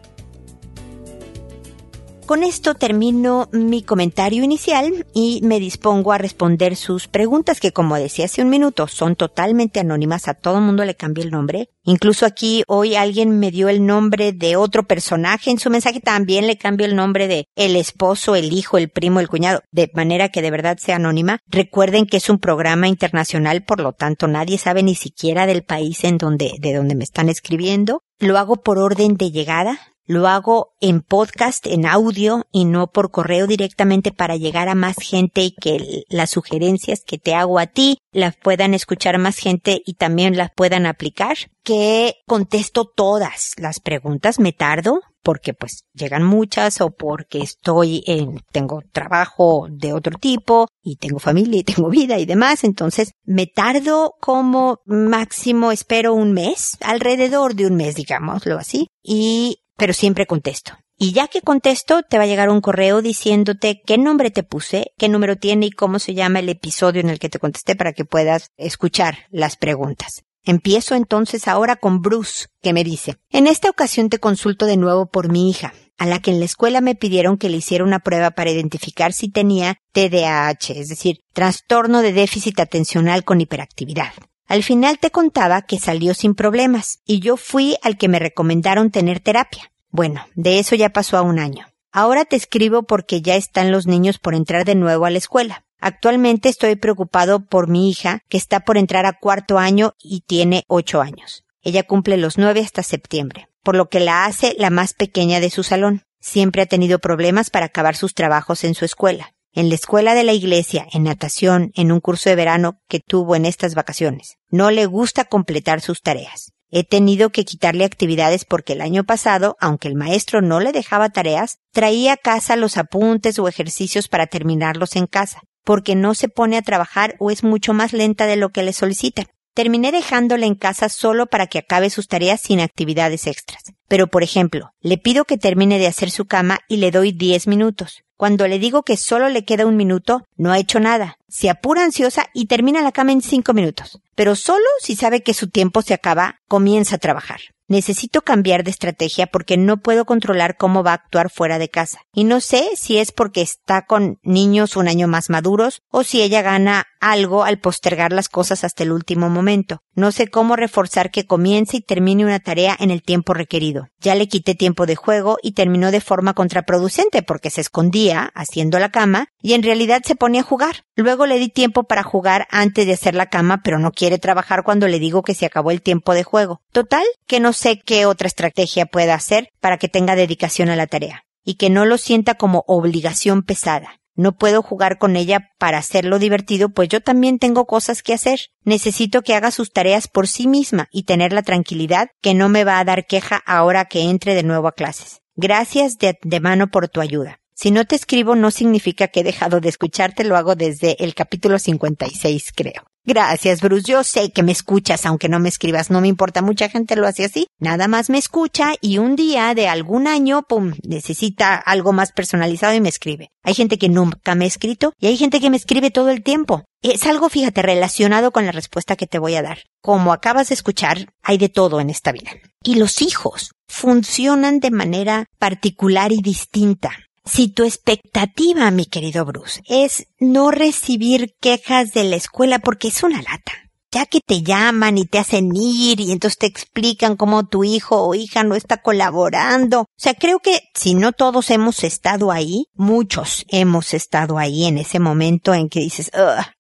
Con 2.28 2.44
esto 2.44 2.76
termino 2.76 3.48
mi 3.54 3.84
comentario 3.84 4.44
inicial 4.44 5.06
y 5.14 5.40
me 5.44 5.62
dispongo 5.62 6.12
a 6.12 6.18
responder 6.18 6.76
sus 6.76 7.08
preguntas 7.08 7.62
que 7.62 7.72
como 7.72 7.96
decía 7.96 8.26
hace 8.26 8.42
un 8.42 8.50
minuto 8.50 8.90
son 8.90 9.16
totalmente 9.16 9.80
anónimas, 9.80 10.28
a 10.28 10.34
todo 10.34 10.60
mundo 10.60 10.84
le 10.84 10.96
cambia 10.96 11.24
el 11.24 11.32
nombre. 11.32 11.70
Incluso 11.86 12.26
aquí 12.26 12.66
hoy 12.68 12.96
alguien 12.96 13.40
me 13.40 13.50
dio 13.50 13.70
el 13.70 13.86
nombre 13.86 14.34
de 14.34 14.58
otro 14.58 14.84
personaje 14.84 15.52
en 15.52 15.58
su 15.58 15.70
mensaje, 15.70 16.02
también 16.02 16.48
le 16.48 16.58
cambio 16.58 16.86
el 16.86 16.98
nombre 16.98 17.30
de 17.30 17.46
el 17.56 17.78
esposo, 17.78 18.36
el 18.36 18.52
hijo, 18.52 18.78
el 18.78 18.90
primo, 18.90 19.22
el 19.22 19.30
cuñado, 19.30 19.62
de 19.72 19.90
manera 19.94 20.28
que 20.28 20.42
de 20.42 20.52
verdad 20.52 20.78
sea 20.80 20.98
anónima. 20.98 21.40
Recuerden 21.48 22.08
que 22.08 22.18
es 22.18 22.30
un 22.30 22.40
programa 22.40 22.90
internacional, 22.90 23.64
por 23.64 23.80
lo 23.80 23.94
tanto 23.94 24.28
nadie 24.28 24.58
sabe 24.58 24.84
ni 24.84 24.96
siquiera 24.96 25.46
del 25.46 25.64
país 25.64 26.04
en 26.04 26.18
donde, 26.18 26.56
de 26.60 26.74
donde 26.74 26.96
me 26.96 27.06
están 27.06 27.30
escribiendo. 27.30 28.02
Lo 28.20 28.38
hago 28.38 28.58
por 28.58 28.80
orden 28.80 29.16
de 29.16 29.32
llegada, 29.32 29.80
lo 30.08 30.28
hago 30.28 30.74
en 30.80 31.02
podcast, 31.02 31.68
en 31.68 31.86
audio 31.86 32.48
y 32.52 32.66
no 32.66 32.88
por 32.88 33.12
correo 33.12 33.46
directamente 33.46 34.12
para 34.12 34.38
llegar 34.38 34.70
a 34.70 34.76
más 34.76 34.96
gente 34.98 35.42
y 35.42 35.52
que 35.52 36.06
las 36.10 36.32
sugerencias 36.32 37.04
que 37.06 37.18
te 37.18 37.36
hago 37.36 37.60
a 37.60 37.68
ti 37.68 38.00
las 38.12 38.36
puedan 38.36 38.74
escuchar 38.74 39.18
más 39.18 39.38
gente 39.38 39.82
y 39.86 39.96
también 39.96 40.38
las 40.38 40.50
puedan 40.56 40.86
aplicar. 40.86 41.38
Que 41.64 42.16
contesto 42.26 42.86
todas 42.86 43.52
las 43.58 43.82
preguntas, 43.82 44.40
me 44.40 44.54
tardo 44.54 45.02
porque 45.28 45.54
pues 45.54 45.84
llegan 45.94 46.24
muchas 46.24 46.80
o 46.80 46.92
porque 46.92 47.40
estoy 47.40 48.02
en, 48.08 48.40
tengo 48.54 48.82
trabajo 48.94 49.68
de 49.70 49.92
otro 49.92 50.18
tipo 50.18 50.70
y 50.82 50.96
tengo 50.96 51.20
familia 51.20 51.60
y 51.60 51.64
tengo 51.66 51.90
vida 51.90 52.18
y 52.18 52.26
demás. 52.26 52.64
Entonces 52.64 53.12
me 53.26 53.46
tardo 53.46 54.14
como 54.22 54.80
máximo 54.86 55.74
espero 55.74 56.14
un 56.14 56.32
mes, 56.32 56.78
alrededor 56.80 57.56
de 57.56 57.68
un 57.68 57.76
mes, 57.76 57.96
digámoslo 57.96 58.58
así. 58.58 58.88
Y 59.04 59.66
pero 59.78 59.94
siempre 59.94 60.26
contesto. 60.26 60.74
Y 60.98 61.12
ya 61.14 61.28
que 61.28 61.42
contesto, 61.42 62.02
te 62.02 62.18
va 62.18 62.24
a 62.24 62.28
llegar 62.28 62.50
un 62.50 62.60
correo 62.60 63.02
diciéndote 63.02 63.82
qué 63.86 63.98
nombre 63.98 64.32
te 64.32 64.44
puse, 64.44 64.94
qué 64.98 65.10
número 65.10 65.36
tiene 65.36 65.68
y 65.68 65.72
cómo 65.72 66.00
se 66.00 66.16
llama 66.16 66.40
el 66.40 66.50
episodio 66.50 67.02
en 67.02 67.10
el 67.10 67.20
que 67.20 67.30
te 67.30 67.40
contesté 67.40 67.76
para 67.76 67.94
que 67.94 68.04
puedas 68.04 68.52
escuchar 68.58 69.20
las 69.30 69.58
preguntas. 69.58 70.24
Empiezo 70.44 70.96
entonces 70.96 71.48
ahora 71.48 71.76
con 71.76 72.02
Bruce, 72.02 72.48
que 72.62 72.74
me 72.74 72.84
dice, 72.84 73.18
en 73.30 73.48
esta 73.48 73.70
ocasión 73.70 74.10
te 74.10 74.18
consulto 74.18 74.66
de 74.66 74.78
nuevo 74.78 75.06
por 75.06 75.30
mi 75.30 75.50
hija, 75.50 75.74
a 75.98 76.06
la 76.06 76.20
que 76.20 76.32
en 76.32 76.40
la 76.40 76.46
escuela 76.46 76.82
me 76.82 76.96
pidieron 76.96 77.38
que 77.38 77.50
le 77.50 77.58
hiciera 77.58 77.84
una 77.84 78.00
prueba 78.00 78.32
para 78.32 78.50
identificar 78.50 79.14
si 79.14 79.30
tenía 79.30 79.82
TDAH, 79.92 80.74
es 80.74 80.88
decir, 80.88 81.20
trastorno 81.34 82.02
de 82.02 82.14
déficit 82.14 82.60
atencional 82.60 83.24
con 83.24 83.42
hiperactividad. 83.42 84.14
Al 84.48 84.64
final 84.64 84.98
te 84.98 85.12
contaba 85.12 85.62
que 85.62 85.78
salió 85.78 86.14
sin 86.14 86.34
problemas 86.34 87.00
y 87.06 87.20
yo 87.20 87.36
fui 87.36 87.76
al 87.84 87.98
que 87.98 88.08
me 88.08 88.18
recomendaron 88.18 88.92
tener 88.92 89.20
terapia. 89.20 89.74
Bueno, 89.90 90.26
de 90.36 90.60
eso 90.60 90.76
ya 90.76 90.90
pasó 90.90 91.18
a 91.18 91.22
un 91.22 91.38
año. 91.38 91.68
Ahora 91.92 92.24
te 92.24 92.38
escribo 92.38 92.84
porque 92.84 93.22
ya 93.22 93.36
están 93.36 93.72
los 93.72 93.88
niños 93.88 94.20
por 94.20 94.36
entrar 94.36 94.64
de 94.64 94.76
nuevo 94.76 95.06
a 95.06 95.10
la 95.10 95.18
escuela. 95.18 95.66
Actualmente 95.80 96.48
estoy 96.48 96.78
preocupado 96.78 97.46
por 97.46 97.68
mi 97.68 97.90
hija, 97.90 98.22
que 98.30 98.38
está 98.38 98.62
por 98.62 98.78
entrar 98.78 99.06
a 99.06 99.20
cuarto 99.20 99.58
año 99.58 99.96
y 100.00 100.22
tiene 100.22 100.64
ocho 100.68 101.02
años. 101.02 101.44
Ella 101.62 101.84
cumple 101.84 102.16
los 102.16 102.38
nueve 102.38 102.62
hasta 102.62 102.84
septiembre, 102.84 103.50
por 103.64 103.76
lo 103.76 103.90
que 103.90 104.00
la 104.00 104.26
hace 104.26 104.56
la 104.58 104.70
más 104.70 104.94
pequeña 104.94 105.42
de 105.42 105.50
su 105.50 105.64
salón. 105.64 106.04
Siempre 106.22 106.62
ha 106.62 106.66
tenido 106.68 107.00
problemas 107.00 107.50
para 107.50 107.68
acabar 107.68 107.96
sus 107.96 108.14
trabajos 108.14 108.64
en 108.64 108.76
su 108.76 108.86
escuela 108.86 109.34
en 109.58 109.70
la 109.70 109.76
escuela 109.76 110.14
de 110.14 110.24
la 110.24 110.34
iglesia, 110.34 110.86
en 110.94 111.02
natación, 111.02 111.72
en 111.74 111.92
un 111.92 112.00
curso 112.00 112.30
de 112.30 112.36
verano 112.36 112.80
que 112.88 113.00
tuvo 113.00 113.36
en 113.36 113.44
estas 113.44 113.74
vacaciones. 113.74 114.36
No 114.52 114.70
le 114.70 114.86
gusta 114.86 115.26
completar 115.26 115.82
sus 115.82 116.04
tareas. 116.04 116.54
He 116.70 116.84
tenido 116.84 117.32
que 117.32 117.44
quitarle 117.44 117.84
actividades 117.84 118.46
porque 118.46 118.74
el 118.74 118.82
año 118.82 119.04
pasado, 119.04 119.56
aunque 119.60 119.88
el 119.88 119.96
maestro 119.96 120.44
no 120.44 120.60
le 120.60 120.74
dejaba 120.74 121.10
tareas, 121.10 121.58
traía 121.72 122.14
a 122.14 122.18
casa 122.18 122.56
los 122.56 122.78
apuntes 122.78 123.40
o 123.40 123.48
ejercicios 123.48 124.08
para 124.08 124.28
terminarlos 124.28 124.96
en 124.96 125.08
casa, 125.08 125.42
porque 125.64 125.96
no 125.96 126.14
se 126.14 126.30
pone 126.30 126.56
a 126.56 126.62
trabajar 126.62 127.16
o 127.18 127.32
es 127.32 127.44
mucho 127.44 127.74
más 127.74 127.94
lenta 127.94 128.28
de 128.28 128.36
lo 128.36 128.50
que 128.50 128.62
le 128.62 128.74
solicitan. 128.74 129.26
Terminé 129.58 129.92
dejándole 129.92 130.46
en 130.46 130.54
casa 130.54 130.88
solo 130.88 131.26
para 131.26 131.48
que 131.48 131.58
acabe 131.58 131.90
sus 131.90 132.08
tareas 132.08 132.42
sin 132.42 132.60
actividades 132.60 133.26
extras. 133.26 133.64
Pero, 133.88 134.06
por 134.06 134.22
ejemplo, 134.22 134.70
le 134.82 135.00
pido 135.00 135.26
que 135.26 135.40
termine 135.40 135.80
de 135.80 135.88
hacer 135.88 136.12
su 136.12 136.26
cama 136.26 136.60
y 136.68 136.78
le 136.78 136.92
doy 136.92 137.12
10 137.12 137.48
minutos. 137.48 138.04
Cuando 138.18 138.48
le 138.48 138.60
digo 138.60 138.84
que 138.84 138.98
solo 138.98 139.30
le 139.30 139.46
queda 139.46 139.66
un 139.66 139.76
minuto, 139.76 140.22
no 140.36 140.52
ha 140.52 140.60
hecho 140.60 140.80
nada. 140.80 141.18
Se 141.28 141.50
apura 141.50 141.84
ansiosa 141.84 142.28
y 142.36 142.46
termina 142.46 142.84
la 142.84 142.92
cama 142.92 143.14
en 143.14 143.24
cinco 143.24 143.56
minutos. 143.56 144.00
Pero 144.14 144.36
solo 144.36 144.64
si 144.80 144.96
sabe 144.96 145.24
que 145.24 145.34
su 145.34 145.50
tiempo 145.50 145.82
se 145.82 145.96
acaba, 145.96 146.36
comienza 146.48 146.98
a 146.98 147.00
trabajar. 147.00 147.40
Necesito 147.68 148.22
cambiar 148.22 148.64
de 148.64 148.72
estrategia 148.72 149.28
porque 149.28 149.58
no 149.58 149.78
puedo 149.78 150.06
controlar 150.06 150.56
cómo 150.56 150.84
va 150.84 150.92
a 150.92 150.96
actuar 150.96 151.30
fuera 151.30 151.60
de 151.60 151.70
casa. 151.70 152.00
Y 152.14 152.24
no 152.24 152.40
sé 152.42 152.70
si 152.76 152.98
es 152.98 153.12
porque 153.12 153.42
está 153.42 153.86
con 153.86 154.20
niños 154.24 154.78
un 154.78 154.88
año 154.88 155.08
más 155.08 155.30
maduros 155.30 155.82
o 155.92 156.04
si 156.04 156.22
ella 156.22 156.42
gana 156.42 156.86
algo 157.00 157.44
al 157.44 157.60
postergar 157.60 158.12
las 158.12 158.30
cosas 158.30 158.64
hasta 158.64 158.84
el 158.84 158.92
último 158.92 159.30
momento. 159.30 159.80
No 159.94 160.12
sé 160.12 160.28
cómo 160.28 160.56
reforzar 160.56 161.12
que 161.12 161.26
comience 161.26 161.78
y 161.78 161.82
termine 161.82 162.26
una 162.26 162.40
tarea 162.40 162.76
en 162.80 162.92
el 162.92 163.02
tiempo 163.02 163.34
requerido. 163.34 163.88
Ya 164.00 164.16
le 164.16 164.28
quité 164.28 164.56
tiempo 164.56 164.86
de 164.86 164.96
juego 164.96 165.38
y 165.42 165.54
terminó 165.54 165.92
de 165.92 166.02
forma 166.02 166.34
contraproducente 166.34 167.24
porque 167.24 167.50
se 167.50 167.62
escondía 167.62 168.32
haciendo 168.36 168.80
la 168.80 168.90
cama 168.90 169.28
y 169.42 169.54
en 169.54 169.64
realidad 169.64 170.02
se 170.06 170.16
ponía 170.16 170.42
a 170.42 170.46
jugar. 170.46 170.86
Luego 170.96 171.26
le 171.26 171.40
di 171.40 171.50
tiempo 171.50 171.84
para 171.84 172.04
jugar 172.04 172.48
antes 172.52 172.86
de 172.86 172.94
hacer 172.94 173.16
la 173.16 173.28
cama, 173.28 173.62
pero 173.64 173.80
no 173.80 173.92
quiere 173.92 174.20
trabajar 174.20 174.64
cuando 174.64 174.88
le 174.88 175.00
digo 175.00 175.24
que 175.24 175.36
se 175.36 175.46
acabó 175.46 175.72
el 175.72 175.82
tiempo 175.82 176.14
de 176.14 176.24
juego. 176.24 176.62
Total, 176.72 177.04
que 177.28 177.40
no 177.40 177.54
sé 177.54 177.80
qué 177.84 178.06
otra 178.06 178.28
estrategia 178.28 178.86
pueda 178.86 179.16
hacer 179.16 179.50
para 179.60 179.78
que 179.78 179.90
tenga 179.90 180.16
dedicación 180.16 180.70
a 180.70 180.76
la 180.76 180.88
tarea 180.88 181.24
y 181.44 181.56
que 181.56 181.70
no 181.70 181.86
lo 181.86 181.98
sienta 181.98 182.36
como 182.36 182.66
obligación 182.68 183.42
pesada. 183.42 184.02
No 184.18 184.36
puedo 184.36 184.62
jugar 184.62 184.98
con 184.98 185.16
ella 185.16 185.52
para 185.60 185.78
hacerlo 185.78 186.20
divertido, 186.20 186.70
pues 186.70 186.90
yo 186.90 187.02
también 187.02 187.40
tengo 187.40 187.66
cosas 187.66 188.02
que 188.02 188.14
hacer. 188.14 188.40
Necesito 188.64 189.22
que 189.22 189.36
haga 189.36 189.52
sus 189.52 189.72
tareas 189.72 190.08
por 190.08 190.28
sí 190.28 190.48
misma 190.48 190.88
y 190.92 191.04
tener 191.04 191.32
la 191.32 191.44
tranquilidad 191.44 192.10
que 192.22 192.34
no 192.34 192.50
me 192.50 192.64
va 192.64 192.80
a 192.80 192.84
dar 192.84 193.06
queja 193.06 193.42
ahora 193.46 193.86
que 193.86 194.10
entre 194.10 194.34
de 194.34 194.44
nuevo 194.44 194.68
a 194.68 194.74
clases. 194.74 195.22
Gracias 195.36 195.98
de, 196.00 196.40
mano 196.40 196.68
por 196.68 196.90
tu 196.90 197.00
ayuda. 197.00 197.40
Si 197.54 197.70
no 197.70 197.86
te 197.86 197.96
escribo 197.96 198.36
no 198.36 198.50
significa 198.50 199.08
que 199.08 199.20
he 199.20 199.24
dejado 199.24 199.62
de 199.62 199.70
escucharte, 199.70 200.24
lo 200.24 200.36
hago 200.36 200.56
desde 200.56 201.04
el 201.04 201.14
capítulo 201.14 201.60
56, 201.60 202.52
creo. 202.56 202.84
Gracias, 203.10 203.62
Bruce. 203.62 203.90
Yo 203.90 204.04
sé 204.04 204.32
que 204.34 204.44
me 204.44 204.52
escuchas, 204.52 205.06
aunque 205.06 205.30
no 205.30 205.40
me 205.40 205.48
escribas. 205.48 205.90
No 205.90 206.02
me 206.02 206.10
importa. 206.10 206.42
Mucha 206.42 206.68
gente 206.68 206.98
lo 206.98 207.08
hace 207.08 207.24
así. 207.24 207.48
Nada 207.58 207.88
más 207.88 208.10
me 208.10 208.18
escucha 208.18 208.74
y 208.82 208.98
un 208.98 209.16
día 209.16 209.56
de 209.56 209.70
algún 209.70 210.08
año, 210.08 210.44
pum, 210.44 210.74
necesita 210.84 211.56
algo 211.56 211.94
más 211.94 212.12
personalizado 212.12 212.74
y 212.74 212.82
me 212.82 212.90
escribe. 212.90 213.30
Hay 213.44 213.54
gente 213.54 213.78
que 213.78 213.88
nunca 213.88 214.36
me 214.36 214.44
ha 214.44 214.50
escrito 214.50 214.92
y 215.00 215.08
hay 215.08 215.16
gente 215.16 215.40
que 215.40 215.50
me 215.50 215.56
escribe 215.56 215.90
todo 215.90 216.10
el 216.10 216.22
tiempo. 216.22 216.66
Es 216.82 217.06
algo, 217.06 217.30
fíjate, 217.30 217.62
relacionado 217.62 218.32
con 218.32 218.46
la 218.46 218.52
respuesta 218.52 218.98
que 218.98 219.08
te 219.08 219.20
voy 219.20 219.36
a 219.36 219.42
dar. 219.42 219.60
Como 219.82 220.12
acabas 220.12 220.50
de 220.50 220.56
escuchar, 220.56 221.14
hay 221.24 221.38
de 221.38 221.48
todo 221.48 221.80
en 221.80 221.90
esta 221.90 222.12
vida. 222.12 222.32
Y 222.62 222.76
los 222.76 223.02
hijos 223.02 223.52
funcionan 223.70 224.60
de 224.60 224.72
manera 224.72 225.28
particular 225.40 226.12
y 226.12 226.22
distinta. 226.22 226.92
Si 227.28 227.50
tu 227.50 227.64
expectativa, 227.64 228.72
mi 228.72 228.86
querido 228.86 229.26
Bruce, 229.26 229.62
es 229.68 230.08
no 230.20 230.50
recibir 230.50 231.36
quejas 231.42 231.92
de 231.92 232.06
la 232.06 232.16
escuela 232.16 232.60
porque 232.60 232.88
es 232.88 233.04
una 233.04 233.22
lata, 233.22 233.52
ya 233.92 234.06
que 234.06 234.22
te 234.26 234.44
llaman 234.44 234.98
y 234.98 235.06
te 235.06 235.20
hacen 235.20 235.52
ir 235.54 236.00
y 236.00 236.14
entonces 236.14 236.38
te 236.38 236.48
explican 236.48 237.18
cómo 237.18 237.46
tu 237.46 237.66
hijo 237.66 238.02
o 238.02 238.16
hija 238.16 238.44
no 238.44 238.56
está 238.56 238.78
colaborando. 238.78 239.82
O 239.82 239.86
sea, 239.98 240.14
creo 240.14 240.40
que 240.40 240.62
si 240.74 240.96
no 240.96 241.12
todos 241.12 241.50
hemos 241.52 241.84
estado 241.84 242.32
ahí, 242.32 242.68
muchos 242.74 243.46
hemos 243.50 243.94
estado 243.94 244.38
ahí 244.38 244.66
en 244.66 244.78
ese 244.78 245.00
momento 245.00 245.54
en 245.54 245.68
que 245.68 245.82
dices, 245.82 246.10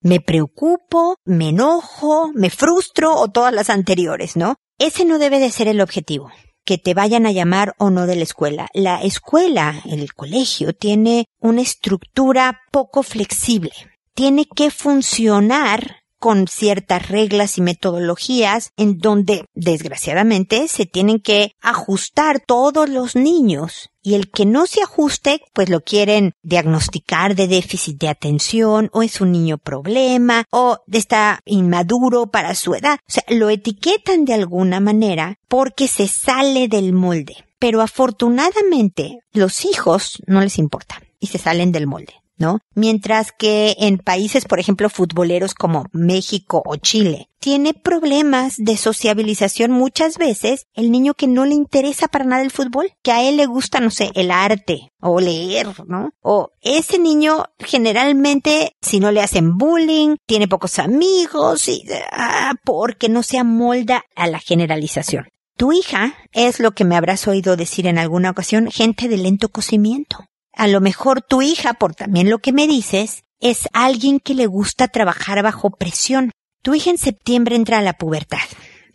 me 0.01 0.19
preocupo, 0.19 1.15
me 1.23 1.49
enojo, 1.49 2.31
me 2.33 2.49
frustro 2.49 3.15
o 3.15 3.29
todas 3.29 3.53
las 3.53 3.69
anteriores, 3.69 4.35
¿no? 4.35 4.55
Ese 4.79 5.05
no 5.05 5.17
debe 5.17 5.39
de 5.39 5.49
ser 5.49 5.69
el 5.69 5.79
objetivo 5.81 6.29
que 6.67 6.77
te 6.77 6.93
vayan 6.93 7.25
a 7.25 7.31
llamar 7.31 7.75
o 7.79 7.89
no 7.89 8.05
de 8.07 8.17
la 8.17 8.23
escuela. 8.23 8.67
La 8.73 9.01
escuela, 9.01 9.81
el 9.85 10.13
colegio, 10.13 10.75
tiene 10.75 11.29
una 11.39 11.61
estructura 11.61 12.59
poco 12.73 13.03
flexible. 13.03 13.71
Tiene 14.13 14.45
que 14.53 14.69
funcionar 14.69 16.03
con 16.19 16.47
ciertas 16.47 17.09
reglas 17.09 17.57
y 17.57 17.61
metodologías 17.61 18.71
en 18.77 18.97
donde, 18.97 19.45
desgraciadamente, 19.53 20.67
se 20.67 20.85
tienen 20.85 21.19
que 21.19 21.51
ajustar 21.61 22.41
todos 22.45 22.89
los 22.89 23.15
niños. 23.15 23.89
Y 24.01 24.15
el 24.15 24.31
que 24.31 24.45
no 24.45 24.67
se 24.67 24.81
ajuste, 24.81 25.41
pues 25.53 25.69
lo 25.69 25.81
quieren 25.81 26.31
diagnosticar 26.41 27.35
de 27.35 27.47
déficit 27.47 27.99
de 27.99 28.07
atención, 28.07 28.89
o 28.93 29.03
es 29.03 29.19
un 29.19 29.33
niño 29.33 29.57
problema, 29.57 30.45
o 30.49 30.77
está 30.91 31.41
inmaduro 31.45 32.27
para 32.27 32.55
su 32.55 32.73
edad. 32.73 32.99
O 33.07 33.11
sea, 33.11 33.23
lo 33.27 33.49
etiquetan 33.49 34.23
de 34.23 34.33
alguna 34.33 34.79
manera 34.79 35.35
porque 35.49 35.87
se 35.87 36.07
sale 36.07 36.67
del 36.67 36.93
molde. 36.93 37.35
Pero 37.59 37.81
afortunadamente, 37.81 39.19
los 39.33 39.65
hijos 39.65 40.21
no 40.25 40.41
les 40.41 40.57
importa 40.57 41.01
y 41.19 41.27
se 41.27 41.37
salen 41.37 41.71
del 41.71 41.87
molde. 41.87 42.13
¿No? 42.37 42.59
Mientras 42.73 43.31
que 43.31 43.75
en 43.79 43.97
países, 43.97 44.45
por 44.45 44.59
ejemplo, 44.59 44.89
futboleros 44.89 45.53
como 45.53 45.85
México 45.91 46.61
o 46.65 46.75
Chile, 46.75 47.29
tiene 47.39 47.73
problemas 47.73 48.55
de 48.57 48.77
sociabilización 48.77 49.71
muchas 49.71 50.17
veces 50.17 50.65
el 50.73 50.91
niño 50.91 51.13
que 51.13 51.27
no 51.27 51.45
le 51.45 51.53
interesa 51.53 52.07
para 52.07 52.25
nada 52.25 52.41
el 52.41 52.51
fútbol, 52.51 52.91
que 53.03 53.11
a 53.11 53.23
él 53.23 53.37
le 53.37 53.45
gusta, 53.45 53.79
no 53.79 53.89
sé, 53.89 54.11
el 54.15 54.31
arte 54.31 54.91
o 54.99 55.19
leer, 55.19 55.67
¿no? 55.87 56.09
O 56.21 56.51
ese 56.61 56.99
niño 56.99 57.45
generalmente, 57.59 58.75
si 58.81 58.99
no 58.99 59.11
le 59.11 59.21
hacen 59.21 59.57
bullying, 59.57 60.17
tiene 60.25 60.47
pocos 60.47 60.79
amigos 60.79 61.67
y, 61.67 61.83
ah, 62.11 62.53
porque 62.65 63.09
no 63.09 63.23
se 63.23 63.37
amolda 63.37 64.03
a 64.15 64.27
la 64.27 64.39
generalización. 64.39 65.27
Tu 65.57 65.71
hija 65.71 66.13
es 66.33 66.59
lo 66.59 66.73
que 66.73 66.85
me 66.85 66.95
habrás 66.95 67.27
oído 67.27 67.57
decir 67.57 67.87
en 67.87 67.97
alguna 67.97 68.29
ocasión, 68.29 68.69
gente 68.69 69.07
de 69.07 69.17
lento 69.17 69.49
cocimiento. 69.49 70.26
A 70.57 70.67
lo 70.67 70.81
mejor 70.81 71.21
tu 71.21 71.43
hija, 71.43 71.75
por 71.75 71.93
también 71.93 72.31
lo 72.31 72.39
que 72.39 72.51
me 72.51 72.67
dices, 72.67 73.25
es 73.39 73.69
alguien 73.73 74.19
que 74.19 74.33
le 74.33 74.47
gusta 74.47 74.87
trabajar 74.87 75.43
bajo 75.43 75.69
presión. 75.69 76.31
Tu 76.63 76.73
hija 76.73 76.89
en 76.89 76.97
septiembre 76.97 77.55
entra 77.55 77.77
a 77.77 77.83
la 77.83 77.93
pubertad. 77.93 78.39